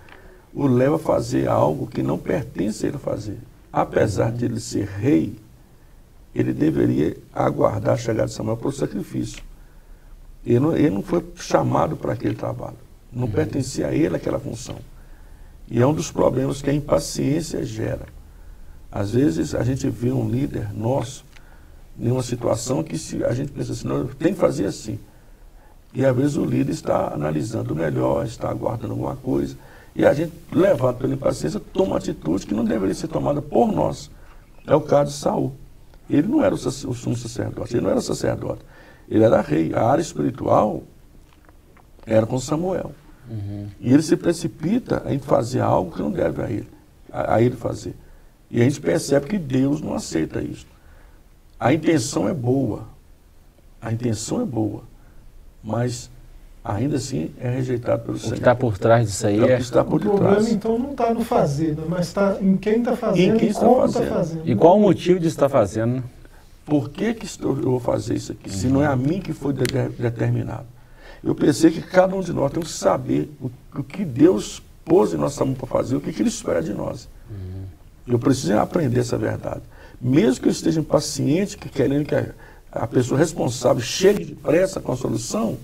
o 0.55 0.67
leva 0.67 0.97
a 0.97 0.99
fazer 0.99 1.49
algo 1.49 1.87
que 1.87 2.03
não 2.03 2.19
pertence 2.19 2.85
a 2.85 2.89
ele 2.91 2.99
fazer. 2.99 3.39
Apesar 3.73 4.31
de 4.31 4.45
ele 4.45 4.61
ser 4.61 4.87
rei, 4.87 5.39
ele 6.35 6.53
deveria 6.53 7.17
aguardar 7.33 7.95
a 7.95 7.97
chegada 7.97 8.29
de 8.29 8.35
Samuel 8.35 8.57
para 8.59 8.69
o 8.69 8.73
sacrifício. 8.73 9.43
Ele 10.45 10.61
não, 10.61 10.77
ele 10.77 10.91
não 10.91 11.03
foi 11.03 11.25
chamado 11.37 11.97
para 11.97 12.13
aquele 12.13 12.35
trabalho. 12.35 12.77
Não 13.11 13.29
pertencia 13.29 13.89
a 13.89 13.95
ele 13.95 14.17
aquela 14.17 14.39
função. 14.39 14.77
E 15.69 15.81
é 15.81 15.87
um 15.87 15.95
dos 15.95 16.11
problemas 16.11 16.61
que 16.61 16.69
a 16.69 16.75
impaciência 16.75 17.65
gera. 17.65 18.07
Às 18.91 19.13
vezes 19.13 19.55
a 19.55 19.63
gente 19.65 19.89
vê 19.89 20.11
um 20.11 20.29
líder 20.29 20.73
nosso 20.75 21.25
em 21.99 22.11
uma 22.11 22.23
situação 22.23 22.83
que 22.83 22.97
se 22.99 23.25
a 23.25 23.33
gente 23.33 23.53
pensa 23.53 23.73
assim, 23.73 23.87
não, 23.87 24.07
tem 24.07 24.35
que 24.35 24.41
fazer 24.41 24.67
assim. 24.67 24.99
E 25.95 26.05
às 26.05 26.17
vezes 26.17 26.37
o 26.37 26.45
líder 26.45 26.73
está 26.73 27.13
analisando 27.13 27.75
melhor, 27.75 28.25
está 28.25 28.49
aguardando 28.49 28.93
alguma 28.93 29.17
coisa. 29.17 29.57
E 29.95 30.07
a 30.07 30.15
gente, 30.15 30.33
levado 30.51 30.97
pela 30.97 31.13
impaciência, 31.13 31.61
toma 31.61 31.93
uma 31.93 31.97
atitude 31.99 32.47
que 32.47 32.55
não 32.55 32.65
deveria 32.65 32.95
ser 32.95 33.09
tomada 33.09 33.43
por 33.43 33.71
nós. 33.71 34.11
É 34.67 34.75
o 34.75 34.81
caso 34.81 35.11
de 35.11 35.17
Saul. 35.19 35.53
Ele 36.09 36.29
não 36.29 36.43
era 36.43 36.55
o, 36.55 36.59
o 36.59 36.95
sumo 36.95 37.17
sacerdote, 37.17 37.75
ele 37.75 37.85
não 37.85 37.91
era 37.91 38.01
sacerdote. 38.01 38.65
Ele 39.09 39.23
era 39.23 39.41
rei. 39.41 39.75
A 39.75 39.85
área 39.85 40.01
espiritual 40.01 40.83
era 42.07 42.27
com 42.27 42.39
Samuel. 42.39 42.93
Uhum. 43.29 43.69
E 43.81 43.93
ele 43.93 44.03
se 44.03 44.17
precipita 44.17 45.03
em 45.07 45.19
fazer 45.19 45.61
algo 45.61 45.93
que 45.93 46.03
não 46.03 46.11
deve 46.11 46.43
a 46.43 46.51
ele, 46.51 46.69
a, 47.11 47.35
a 47.35 47.43
ele 47.43 47.57
fazer. 47.57 47.95
E 48.51 48.61
a 48.61 48.65
gente 48.65 48.81
percebe 48.81 49.27
que 49.27 49.39
Deus 49.39 49.81
não 49.81 49.95
aceita 49.95 50.41
isso. 50.41 50.67
A 51.63 51.73
intenção 51.73 52.29
é 52.29 52.35
boa. 52.35 52.89
A 53.81 53.93
intenção 53.93 54.43
é 54.43 54.45
boa. 54.45 54.83
Mas 55.63 56.11
ainda 56.65 56.97
assim 56.97 57.31
é 57.39 57.51
rejeitado 57.51 58.03
pelo 58.03 58.17
o 58.17 58.19
Senhor. 58.19 58.33
O 58.33 58.35
que 58.35 58.41
está 58.41 58.55
por 58.55 58.77
trás 58.79 59.07
disso 59.07 59.29
aí 59.29 59.41
é. 59.41 59.53
é... 59.53 59.59
está 59.59 59.85
por 59.85 60.01
o 60.01 60.05
problema 60.05 60.51
então 60.51 60.77
não 60.77 60.91
está 60.91 61.15
no 61.15 61.25
fazer, 61.25 61.77
né? 61.77 61.85
mas 61.89 62.09
está 62.09 62.37
em 62.41 62.57
quem 62.57 62.79
está 62.81 62.97
fazendo 62.97 63.45
e 63.45 63.55
como 63.55 63.85
está 63.85 64.01
fazendo. 64.01 64.13
fazendo. 64.13 64.49
E 64.49 64.57
qual 64.57 64.77
o 64.77 64.81
motivo 64.81 65.21
de 65.21 65.29
estar 65.29 65.49
fazendo? 65.49 66.03
Por 66.67 66.91
que, 66.91 67.15
que 67.15 67.27
eu 67.41 67.55
vou 67.55 67.81
fazer 67.81 68.15
isso 68.15 68.33
aqui? 68.33 68.51
Uhum. 68.51 68.57
Se 68.57 68.67
não 68.67 68.83
é 68.83 68.87
a 68.87 68.97
mim 68.97 69.21
que 69.21 69.33
foi 69.33 69.53
determinado. 69.53 70.67
Eu 71.23 71.35
pensei 71.35 71.71
que 71.71 71.81
cada 71.81 72.17
um 72.17 72.21
de 72.21 72.33
nós 72.33 72.51
tem 72.51 72.63
que 72.63 72.69
saber 72.71 73.33
o, 73.41 73.49
o 73.79 73.85
que 73.85 74.05
Deus 74.05 74.61
pôs 74.85 75.15
em 75.15 75.17
nossa 75.17 75.45
mão 75.45 75.55
para 75.55 75.69
fazer, 75.69 75.95
o 75.95 76.01
que, 76.01 76.13
que 76.13 76.23
Ele 76.23 76.29
espera 76.29 76.61
de 76.61 76.75
nós. 76.75 77.09
Uhum. 77.31 77.63
Eu 78.09 78.19
preciso 78.19 78.59
aprender 78.59 78.99
essa 78.99 79.17
verdade. 79.17 79.63
Mesmo 80.03 80.43
que 80.43 80.49
eu 80.49 80.53
esteja 80.53 80.81
impaciente, 80.81 81.57
que 81.57 81.69
querendo 81.69 82.05
que 82.05 82.15
a, 82.17 82.35
a 82.73 82.87
pessoa 82.89 83.17
responsável 83.17 83.81
chegue 83.81 84.25
depressa 84.25 84.81
com 84.81 84.91
a 84.91 84.97
solução, 84.97 85.57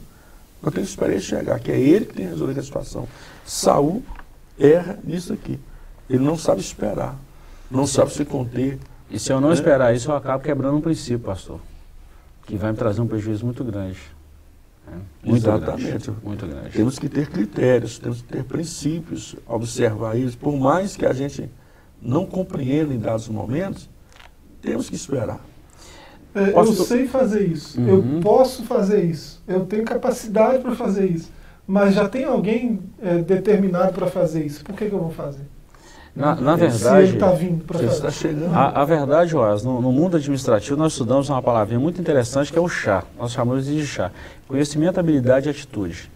eu 0.62 0.70
tenho 0.70 0.86
que 0.86 0.90
esperar 0.92 1.10
ele 1.10 1.20
chegar, 1.20 1.58
que 1.58 1.72
é 1.72 1.80
ele 1.80 2.04
que 2.04 2.14
tem 2.14 2.26
que 2.26 2.32
resolver 2.32 2.58
a 2.58 2.62
situação. 2.62 3.08
Saul 3.44 4.00
erra 4.56 4.96
nisso 5.02 5.32
aqui. 5.32 5.58
Ele 6.08 6.22
não 6.22 6.38
sabe 6.38 6.60
esperar, 6.60 7.18
não 7.68 7.84
sabe 7.84 8.12
se 8.12 8.24
conter. 8.24 8.78
E 9.10 9.18
se 9.18 9.32
eu 9.32 9.40
não 9.40 9.48
né? 9.48 9.54
esperar 9.54 9.94
isso, 9.94 10.10
eu 10.10 10.14
acabo 10.14 10.42
quebrando 10.42 10.76
um 10.76 10.80
princípio, 10.80 11.18
pastor, 11.18 11.60
que 12.46 12.56
vai 12.56 12.70
me 12.70 12.78
trazer 12.78 13.00
um 13.00 13.08
prejuízo 13.08 13.44
muito 13.44 13.64
grande. 13.64 13.98
Muito 15.22 15.44
Exatamente. 15.44 15.84
Grande, 15.84 16.12
muito 16.22 16.46
grande. 16.46 16.70
Temos 16.70 16.98
que 16.98 17.08
ter 17.08 17.28
critérios, 17.28 17.98
temos 17.98 18.22
que 18.22 18.28
ter 18.28 18.44
princípios, 18.44 19.34
observar 19.46 20.16
eles. 20.16 20.34
Por 20.34 20.56
mais 20.56 20.96
que 20.96 21.04
a 21.04 21.12
gente 21.12 21.50
não 22.00 22.24
compreenda 22.24 22.94
em 22.94 22.98
dados 22.98 23.28
momentos, 23.28 23.88
temos 24.60 24.88
que 24.88 24.96
esperar. 24.96 25.40
É, 26.34 26.50
eu 26.50 26.66
sei 26.66 27.06
fazer 27.06 27.46
isso, 27.46 27.80
uhum. 27.80 27.88
eu 27.88 28.20
posso 28.20 28.62
fazer 28.64 29.02
isso, 29.04 29.42
eu 29.48 29.64
tenho 29.64 29.84
capacidade 29.84 30.58
para 30.62 30.74
fazer 30.74 31.06
isso, 31.06 31.32
mas 31.66 31.94
já 31.94 32.08
tem 32.08 32.24
alguém 32.24 32.80
é, 33.02 33.18
determinado 33.18 33.92
para 33.92 34.06
fazer 34.06 34.44
isso, 34.44 34.62
por 34.62 34.74
que, 34.74 34.86
que 34.86 34.94
eu 34.94 35.00
vou 35.00 35.10
fazer? 35.10 35.44
Na, 36.18 36.34
na 36.34 36.56
verdade, 36.56 37.14
está 37.14 37.30
vindo 37.30 37.64
para 37.64 37.78
fazer. 37.78 37.92
Está 37.92 38.10
chegando. 38.10 38.52
A, 38.52 38.82
a 38.82 38.84
verdade, 38.84 39.30
Joás, 39.30 39.62
no, 39.62 39.80
no, 39.80 39.92
mundo 39.92 40.16
administrativo 40.16 40.76
nós 40.76 40.92
estudamos 40.92 41.28
uma 41.28 41.40
palavrinha 41.40 41.78
muito 41.78 42.00
interessante 42.00 42.52
que 42.52 42.58
é 42.58 42.60
o 42.60 42.68
chá. 42.68 43.04
Nós 43.16 43.30
chamamos 43.30 43.66
de 43.66 43.86
chá. 43.86 44.10
Conhecimento, 44.48 44.98
habilidade 44.98 45.46
e 45.46 45.50
atitude. 45.50 46.10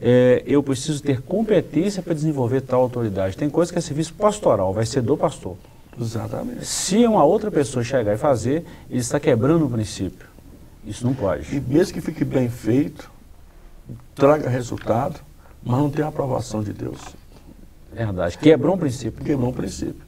É, 0.00 0.44
eu 0.46 0.62
preciso 0.62 1.02
ter 1.02 1.20
competência 1.22 2.00
para 2.02 2.14
desenvolver 2.14 2.60
tal 2.60 2.82
autoridade. 2.82 3.36
Tem 3.36 3.50
coisa 3.50 3.72
que 3.72 3.78
é 3.78 3.80
serviço 3.80 4.14
pastoral, 4.14 4.72
vai 4.72 4.86
ser 4.86 5.02
do 5.02 5.16
pastor. 5.16 5.56
Exatamente. 6.00 6.64
Se 6.64 7.06
uma 7.06 7.24
outra 7.24 7.50
pessoa 7.50 7.84
chegar 7.84 8.14
e 8.14 8.18
fazer, 8.18 8.64
ele 8.88 9.00
está 9.00 9.20
quebrando 9.20 9.66
o 9.66 9.70
princípio. 9.70 10.26
Isso 10.84 11.06
não 11.06 11.14
pode. 11.14 11.54
E 11.54 11.60
mesmo 11.60 11.94
que 11.94 12.00
fique 12.00 12.24
bem 12.24 12.48
feito, 12.48 13.10
traga 14.14 14.48
resultado, 14.48 15.20
mas 15.62 15.78
não 15.78 15.90
tem 15.90 16.04
a 16.04 16.08
aprovação 16.08 16.62
de 16.62 16.72
Deus. 16.72 17.00
Verdade. 17.92 18.38
Quebrou 18.38 18.74
um 18.74 18.78
princípio. 18.78 19.24
Quebrou 19.24 19.50
um 19.50 19.52
princípio. 19.52 20.02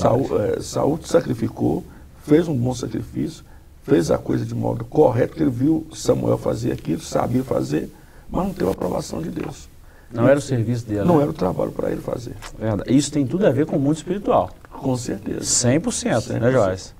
Saul, 0.00 0.28
é, 0.40 0.60
Saul 0.60 1.00
sacrificou, 1.02 1.82
fez 2.24 2.46
um 2.46 2.54
bom 2.54 2.74
sacrifício, 2.74 3.44
fez 3.82 4.10
a 4.10 4.18
coisa 4.18 4.44
de 4.44 4.54
modo 4.54 4.84
correto, 4.84 5.28
porque 5.28 5.42
ele 5.42 5.50
viu 5.50 5.86
Samuel 5.94 6.36
fazer 6.36 6.72
aquilo, 6.72 7.00
sabia 7.00 7.42
fazer, 7.42 7.90
mas 8.30 8.46
não 8.46 8.52
teve 8.52 8.68
a 8.68 8.72
aprovação 8.72 9.22
de 9.22 9.30
Deus. 9.30 9.68
Não 10.12 10.28
era 10.28 10.38
o 10.38 10.42
serviço 10.42 10.86
dele. 10.86 11.04
Não 11.04 11.16
né? 11.16 11.22
era 11.22 11.30
o 11.30 11.34
trabalho 11.34 11.70
para 11.70 11.90
ele 11.90 12.00
fazer. 12.00 12.34
Verdade. 12.58 12.94
Isso 12.94 13.10
tem 13.10 13.26
tudo 13.26 13.46
a 13.46 13.50
ver 13.50 13.64
com 13.64 13.76
o 13.76 13.80
mundo 13.80 13.96
espiritual. 13.96 14.50
Com 14.80 14.96
certeza. 14.96 15.40
100%, 15.40 15.80
100%. 15.80 16.40
né, 16.40 16.50
Joyce? 16.50 16.94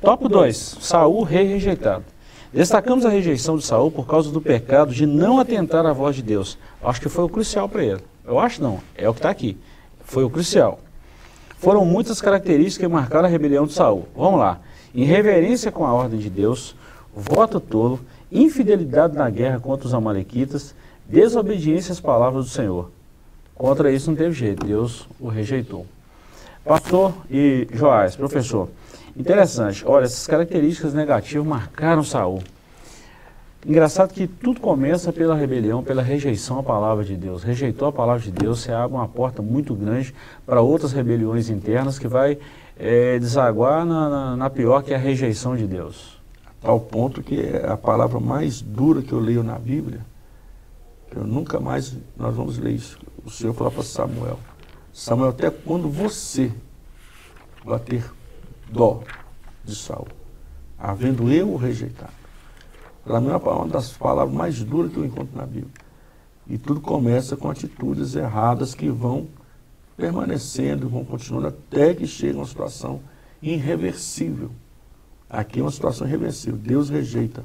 Top 0.00 0.26
2. 0.26 0.78
Saul, 0.80 1.22
rei 1.22 1.46
rejeitado. 1.46 2.02
Destacamos 2.52 3.04
a 3.04 3.10
rejeição 3.10 3.58
de 3.58 3.64
Saul 3.64 3.90
por 3.90 4.06
causa 4.06 4.30
do 4.30 4.40
pecado 4.40 4.92
de 4.92 5.04
não 5.04 5.38
atentar 5.38 5.84
à 5.84 5.92
voz 5.92 6.16
de 6.16 6.22
Deus. 6.22 6.58
Acho 6.82 7.00
que 7.00 7.10
foi 7.10 7.24
o 7.24 7.28
crucial 7.28 7.68
para 7.68 7.84
ele. 7.84 8.00
Eu 8.26 8.38
acho 8.38 8.62
não, 8.62 8.80
é 8.96 9.06
o 9.08 9.12
que 9.12 9.18
está 9.18 9.28
aqui. 9.28 9.56
Foi 10.02 10.24
o 10.24 10.30
crucial. 10.30 10.80
Foram 11.58 11.84
muitas 11.84 12.20
características 12.22 12.86
que 12.86 12.92
marcaram 12.92 13.26
a 13.26 13.30
rebelião 13.30 13.66
de 13.66 13.74
Saul. 13.74 14.08
Vamos 14.16 14.40
lá. 14.40 14.60
Irreverência 14.94 15.70
com 15.70 15.84
a 15.84 15.92
ordem 15.92 16.18
de 16.18 16.30
Deus, 16.30 16.74
voto 17.14 17.60
tolo, 17.60 18.00
infidelidade 18.30 19.14
na 19.14 19.28
guerra 19.28 19.60
contra 19.60 19.86
os 19.86 19.94
amalequitas, 19.94 20.74
desobediência 21.06 21.92
às 21.92 22.00
palavras 22.00 22.46
do 22.46 22.50
Senhor. 22.50 22.90
Contra 23.54 23.92
isso 23.92 24.10
não 24.10 24.16
teve 24.16 24.32
jeito, 24.32 24.66
Deus 24.66 25.06
o 25.20 25.28
rejeitou. 25.28 25.86
Pastor 26.64 27.12
e 27.28 27.66
Joás, 27.72 28.14
professor, 28.14 28.68
interessante. 29.16 29.84
Olha, 29.84 30.04
essas 30.04 30.28
características 30.28 30.94
negativas 30.94 31.44
marcaram 31.44 32.04
Saul. 32.04 32.40
Engraçado 33.66 34.12
que 34.12 34.28
tudo 34.28 34.60
começa 34.60 35.12
pela 35.12 35.34
rebelião, 35.34 35.82
pela 35.82 36.02
rejeição 36.02 36.60
à 36.60 36.62
palavra 36.62 37.04
de 37.04 37.16
Deus. 37.16 37.42
Rejeitou 37.42 37.88
a 37.88 37.92
palavra 37.92 38.22
de 38.22 38.30
Deus, 38.30 38.60
você 38.60 38.72
abre 38.72 38.96
uma 38.96 39.08
porta 39.08 39.42
muito 39.42 39.74
grande 39.74 40.14
para 40.46 40.60
outras 40.60 40.92
rebeliões 40.92 41.50
internas 41.50 41.98
que 41.98 42.06
vai 42.06 42.38
é, 42.78 43.18
desaguar 43.18 43.84
na, 43.84 44.08
na, 44.08 44.36
na, 44.36 44.50
pior 44.50 44.82
que 44.82 44.92
é 44.92 44.96
a 44.96 44.98
rejeição 44.98 45.56
de 45.56 45.66
Deus. 45.66 46.20
A 46.46 46.66
tal 46.66 46.78
ponto 46.78 47.22
que 47.22 47.40
é 47.40 47.68
a 47.68 47.76
palavra 47.76 48.20
mais 48.20 48.60
dura 48.60 49.02
que 49.02 49.12
eu 49.12 49.18
leio 49.18 49.42
na 49.42 49.58
Bíblia, 49.58 50.00
eu 51.14 51.24
nunca 51.24 51.58
mais, 51.58 51.96
nós 52.16 52.34
vamos 52.34 52.56
ler 52.56 52.72
isso. 52.72 52.98
O 53.24 53.30
Senhor 53.30 53.52
falou 53.52 53.72
para 53.72 53.82
Samuel, 53.82 54.38
Samuel, 54.92 55.30
até 55.30 55.50
quando 55.50 55.88
você 55.88 56.52
vai 57.64 57.78
ter 57.78 58.04
dó 58.70 59.02
de 59.64 59.74
Saul, 59.74 60.08
havendo 60.78 61.30
eu 61.30 61.50
o 61.50 61.56
rejeitado. 61.56 62.12
Para 63.04 63.20
mim 63.20 63.30
é 63.30 63.36
uma 63.36 63.68
das 63.68 63.92
palavras 63.92 64.34
mais 64.34 64.62
duras 64.62 64.92
que 64.92 64.98
eu 64.98 65.04
encontro 65.04 65.36
na 65.36 65.46
Bíblia. 65.46 65.72
E 66.46 66.58
tudo 66.58 66.80
começa 66.80 67.36
com 67.36 67.50
atitudes 67.50 68.14
erradas 68.14 68.74
que 68.74 68.88
vão 68.88 69.28
permanecendo, 69.96 70.88
vão 70.88 71.04
continuando 71.04 71.48
até 71.48 71.94
que 71.94 72.06
chega 72.06 72.38
uma 72.38 72.46
situação 72.46 73.00
irreversível. 73.40 74.50
Aqui 75.28 75.60
é 75.60 75.62
uma 75.62 75.70
situação 75.70 76.06
irreversível. 76.06 76.58
Deus 76.58 76.90
rejeita. 76.90 77.44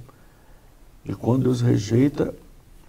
E 1.06 1.14
quando 1.14 1.44
Deus 1.44 1.62
rejeita, 1.62 2.36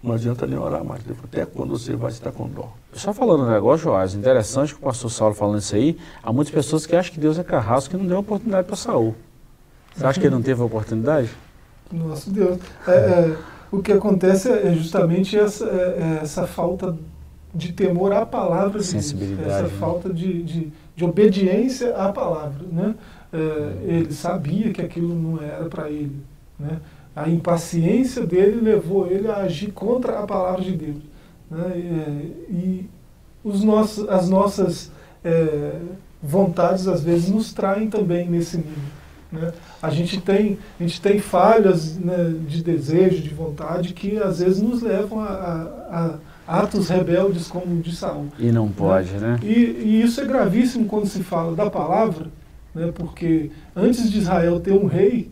não 0.01 0.15
adianta 0.15 0.47
nem 0.47 0.57
orar 0.57 0.83
mais. 0.83 1.01
Até 1.23 1.45
quando 1.45 1.77
você 1.77 1.95
vai 1.95 2.11
estar 2.11 2.31
com 2.31 2.47
dó. 2.47 2.71
Só 2.93 3.13
falando 3.13 3.43
um 3.43 3.49
negócio, 3.51 3.85
Joás, 3.85 4.13
interessante 4.13 4.73
que 4.73 4.79
o 4.79 4.83
pastor 4.83 5.11
Saulo 5.11 5.35
falando 5.35 5.59
isso 5.59 5.75
aí, 5.75 5.97
há 6.23 6.31
muitas 6.31 6.53
pessoas 6.53 6.85
que 6.85 6.95
acham 6.95 7.13
que 7.13 7.19
Deus 7.19 7.37
é 7.37 7.43
carrasco 7.43 7.91
que 7.91 7.97
não 7.97 8.05
deu 8.07 8.19
oportunidade 8.19 8.65
para 8.65 8.75
Saul. 8.75 9.15
Você 9.95 10.05
acha 10.05 10.19
que 10.19 10.27
ele 10.27 10.35
não 10.35 10.41
teve 10.41 10.61
oportunidade? 10.61 11.29
Nosso 11.91 12.29
Deus. 12.29 12.59
É, 12.87 12.91
é, 12.91 13.37
o 13.71 13.81
que 13.81 13.91
acontece 13.91 14.49
é 14.49 14.73
justamente 14.73 15.37
essa, 15.37 15.65
é, 15.65 16.19
é 16.19 16.23
essa 16.23 16.47
falta 16.47 16.97
de 17.53 17.73
temor 17.73 18.13
à 18.13 18.25
palavra 18.25 18.81
Sensibilidade, 18.81 19.49
essa 19.49 19.63
né? 19.63 19.69
falta 19.79 20.13
de, 20.13 20.43
de, 20.43 20.71
de, 20.95 21.03
obediência 21.03 21.95
à 21.95 22.11
palavra. 22.11 22.63
Né? 22.71 22.95
É, 23.33 23.37
ele 23.83 24.13
sabia 24.13 24.71
que 24.71 24.81
aquilo 24.81 25.13
não 25.15 25.41
era 25.41 25.65
para 25.65 25.89
ele. 25.89 26.15
Né? 26.59 26.79
A 27.15 27.29
impaciência 27.29 28.25
dele 28.25 28.61
levou 28.61 29.07
ele 29.07 29.27
a 29.27 29.37
agir 29.37 29.71
contra 29.71 30.19
a 30.19 30.27
palavra 30.27 30.61
de 30.61 30.71
Deus. 30.71 31.03
Né? 31.49 31.73
E, 31.75 32.53
e 32.53 32.89
os 33.43 33.63
nossos, 33.63 34.07
as 34.07 34.29
nossas 34.29 34.91
é, 35.23 35.79
vontades, 36.21 36.87
às 36.87 37.03
vezes, 37.03 37.29
nos 37.29 37.53
traem 37.53 37.89
também 37.89 38.29
nesse 38.29 38.57
nível. 38.57 38.99
Né? 39.31 39.51
A, 39.81 39.89
gente 39.89 40.19
tem, 40.19 40.57
a 40.79 40.83
gente 40.83 41.01
tem 41.01 41.19
falhas 41.19 41.97
né, 41.97 42.33
de 42.47 42.63
desejo, 42.63 43.21
de 43.21 43.33
vontade, 43.33 43.93
que 43.93 44.17
às 44.17 44.39
vezes 44.39 44.61
nos 44.61 44.81
levam 44.81 45.19
a, 45.19 45.27
a, 45.27 46.15
a 46.47 46.59
atos 46.61 46.89
rebeldes 46.89 47.47
como 47.47 47.75
o 47.75 47.81
de 47.81 47.95
Saul. 47.95 48.27
E 48.37 48.51
não 48.51 48.69
pode, 48.69 49.11
né? 49.13 49.19
né? 49.33 49.39
E, 49.43 49.53
e, 49.53 50.01
isso 50.01 50.19
é 50.19 50.25
gravíssimo 50.25 50.85
quando 50.85 51.07
se 51.07 51.23
fala 51.23 51.55
da 51.55 51.69
palavra, 51.69 52.27
né, 52.73 52.91
porque 52.93 53.51
antes 53.75 54.09
de 54.11 54.17
Israel 54.17 54.59
ter 54.59 54.73
um 54.73 54.87
rei, 54.87 55.31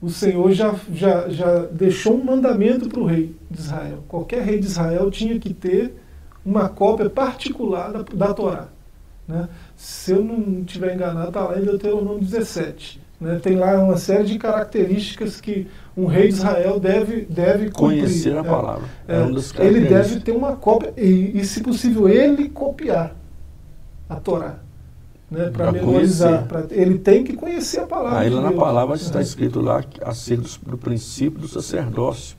o 0.00 0.08
Senhor 0.10 0.52
já, 0.52 0.74
já, 0.92 1.28
já 1.28 1.58
deixou 1.66 2.14
um 2.16 2.24
mandamento 2.24 2.88
para 2.88 3.00
o 3.00 3.06
rei 3.06 3.34
de 3.50 3.58
Israel. 3.60 4.04
Qualquer 4.08 4.42
rei 4.42 4.58
de 4.60 4.66
Israel 4.66 5.10
tinha 5.10 5.38
que 5.38 5.52
ter 5.52 5.94
uma 6.44 6.68
cópia 6.68 7.10
particular 7.10 7.92
da, 7.92 8.02
da 8.02 8.34
Torá. 8.34 8.68
Né? 9.26 9.48
Se 9.76 10.12
eu 10.12 10.24
não 10.24 10.60
estiver 10.60 10.94
enganado, 10.94 11.28
está 11.28 11.44
lá 11.44 11.58
em 11.58 11.64
Deuteronômio 11.64 12.20
17 12.20 13.00
Né? 13.20 13.38
Tem 13.42 13.56
lá 13.56 13.82
uma 13.82 13.96
série 13.98 14.24
de 14.24 14.38
características 14.38 15.40
que 15.40 15.66
um 15.96 16.06
rei 16.06 16.28
de 16.28 16.34
Israel 16.34 16.78
deve, 16.80 17.22
deve 17.28 17.70
cumprir. 17.70 17.98
Conhecer 18.00 18.36
a 18.36 18.40
É, 18.40 18.42
palavra. 18.42 18.88
é, 19.08 19.14
É, 19.58 19.66
ele 19.66 19.80
deve 19.80 20.20
ter 20.20 20.32
uma 20.32 20.56
cópia, 20.56 20.92
e, 20.96 21.38
e, 21.38 21.44
se 21.44 21.60
possível, 21.60 22.08
ele 22.08 22.48
copiar 22.48 23.14
a 24.08 24.16
Torá. 24.16 24.60
Né, 25.30 25.50
para 25.50 25.70
memorizar. 25.72 26.46
conhecer. 26.46 26.48
pra- 26.48 26.66
ele 26.70 26.98
tem 26.98 27.22
que 27.22 27.34
conhecer 27.34 27.80
a 27.80 27.86
palavra. 27.86 28.20
Aí 28.20 28.30
de 28.30 28.34
lá 28.36 28.42
na 28.42 28.52
palavra 28.52 28.96
está 28.96 29.18
É. 29.18 29.22
escrito 29.22 29.60
lá 29.60 29.84
acerca 30.02 30.42
do, 30.42 30.70
do 30.70 30.78
princípio 30.78 31.38
do 31.38 31.46
sacerdócio. 31.48 32.36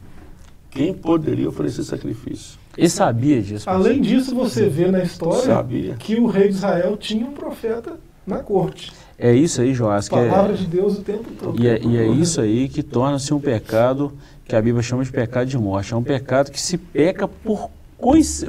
Quem 0.72 0.94
poderia 0.94 1.48
oferecer 1.50 1.84
sacrifício? 1.84 2.58
Ele 2.78 2.90
sabia 2.90 3.42
disso. 3.42 3.70
Além 3.70 4.02
disso, 4.02 4.34
você 4.36 4.68
vê 4.70 4.90
na 4.90 5.04
história 5.04 5.42
Sabia. 5.44 5.96
que 5.96 6.16
o 6.16 6.28
rei 6.28 6.48
de 6.50 6.56
Israel 6.56 6.96
tinha 6.98 7.26
um 7.26 7.34
profeta 7.34 7.94
na 8.26 8.40
corte. 8.40 8.92
É 9.18 9.34
isso 9.34 9.62
aí, 9.62 9.74
Joás, 9.74 10.08
que 10.08 10.16
é, 10.16 10.30
Palavra 10.30 10.54
de 10.56 10.66
Deus 10.66 10.98
o 10.98 11.02
tempo 11.02 11.26
todo. 11.42 11.62
e, 11.62 11.68
é, 11.68 11.80
e 11.84 11.98
é 11.98 12.08
isso 12.08 12.40
aí 12.40 12.70
que 12.70 12.82
torna-se 12.82 13.34
um 13.34 13.40
pecado 13.40 14.14
que 14.46 14.56
a 14.56 14.62
Bíblia 14.62 14.82
chama 14.82 15.04
de 15.04 15.12
pecado 15.12 15.46
de 15.48 15.58
morte. 15.58 15.94
É 15.94 15.98
um 15.98 16.04
pecado 16.04 16.50
que 16.52 16.62
se 16.62 16.78
peca 16.78 17.28
por, 17.28 17.70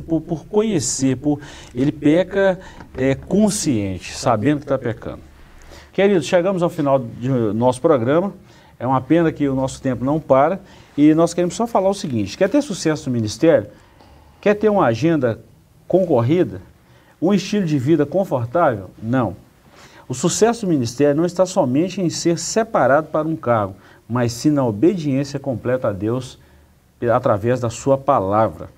por, 0.06 0.20
por 0.20 0.46
conhecer, 0.46 1.16
por, 1.16 1.40
ele 1.74 1.92
peca 1.92 2.58
é, 2.96 3.14
consciente, 3.14 4.16
sabendo 4.16 4.58
que 4.58 4.64
está 4.64 4.78
pecando. 4.78 5.20
Queridos, 5.92 6.26
chegamos 6.26 6.62
ao 6.62 6.70
final 6.70 6.98
do 6.98 7.52
nosso 7.52 7.80
programa. 7.80 8.32
É 8.78 8.86
uma 8.86 9.00
pena 9.00 9.30
que 9.30 9.48
o 9.48 9.54
nosso 9.54 9.82
tempo 9.82 10.04
não 10.04 10.20
para. 10.20 10.60
E 10.96 11.12
nós 11.14 11.34
queremos 11.34 11.54
só 11.54 11.66
falar 11.66 11.90
o 11.90 11.94
seguinte: 11.94 12.38
quer 12.38 12.48
ter 12.48 12.62
sucesso 12.62 13.10
no 13.10 13.14
ministério? 13.14 13.68
Quer 14.40 14.54
ter 14.54 14.68
uma 14.68 14.86
agenda 14.86 15.40
concorrida? 15.86 16.62
Um 17.20 17.34
estilo 17.34 17.66
de 17.66 17.78
vida 17.78 18.06
confortável? 18.06 18.90
Não. 19.02 19.36
O 20.08 20.14
sucesso 20.14 20.64
do 20.64 20.70
ministério 20.70 21.14
não 21.14 21.26
está 21.26 21.44
somente 21.44 22.00
em 22.00 22.08
ser 22.08 22.38
separado 22.38 23.08
para 23.08 23.28
um 23.28 23.36
cargo, 23.36 23.76
mas 24.08 24.32
sim 24.32 24.50
na 24.50 24.64
obediência 24.64 25.38
completa 25.38 25.88
a 25.88 25.92
Deus 25.92 26.38
através 27.12 27.60
da 27.60 27.70
sua 27.70 27.98
palavra. 27.98 28.70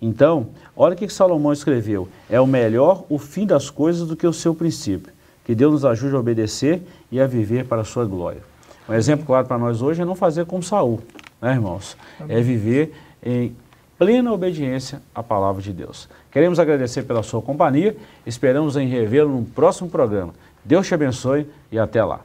Então, 0.00 0.48
olha 0.74 0.94
o 0.94 0.96
que 0.96 1.08
Salomão 1.08 1.52
escreveu: 1.52 2.08
é 2.28 2.40
o 2.40 2.46
melhor 2.46 3.04
o 3.08 3.18
fim 3.18 3.46
das 3.46 3.68
coisas 3.68 4.08
do 4.08 4.16
que 4.16 4.26
o 4.26 4.32
seu 4.32 4.54
princípio. 4.54 5.12
Que 5.44 5.54
Deus 5.54 5.72
nos 5.72 5.84
ajude 5.84 6.14
a 6.14 6.18
obedecer 6.18 6.82
e 7.10 7.20
a 7.20 7.26
viver 7.26 7.66
para 7.66 7.82
a 7.82 7.84
sua 7.84 8.04
glória. 8.04 8.42
Um 8.88 8.94
exemplo 8.94 9.26
claro 9.26 9.46
para 9.46 9.58
nós 9.58 9.82
hoje 9.82 10.02
é 10.02 10.04
não 10.04 10.14
fazer 10.14 10.46
como 10.46 10.62
Saul, 10.62 11.00
né, 11.40 11.52
irmãos? 11.52 11.96
É 12.28 12.40
viver 12.40 12.92
em 13.22 13.54
plena 13.98 14.32
obediência 14.32 15.02
à 15.14 15.22
palavra 15.22 15.60
de 15.60 15.72
Deus. 15.72 16.08
Queremos 16.30 16.58
agradecer 16.58 17.02
pela 17.02 17.22
sua 17.22 17.42
companhia, 17.42 17.96
esperamos 18.24 18.76
em 18.76 18.88
revê-lo 18.88 19.30
no 19.30 19.44
próximo 19.44 19.90
programa. 19.90 20.32
Deus 20.64 20.86
te 20.86 20.94
abençoe 20.94 21.46
e 21.70 21.78
até 21.78 22.02
lá. 22.04 22.20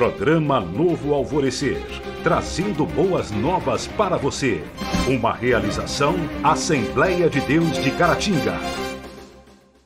Programa 0.00 0.60
Novo 0.60 1.12
Alvorecer, 1.12 1.76
trazendo 2.22 2.86
boas 2.86 3.30
novas 3.30 3.86
para 3.86 4.16
você. 4.16 4.64
Uma 5.06 5.34
realização 5.34 6.14
Assembleia 6.42 7.28
de 7.28 7.38
Deus 7.42 7.78
de 7.82 7.90
Caratinga. 7.90 8.89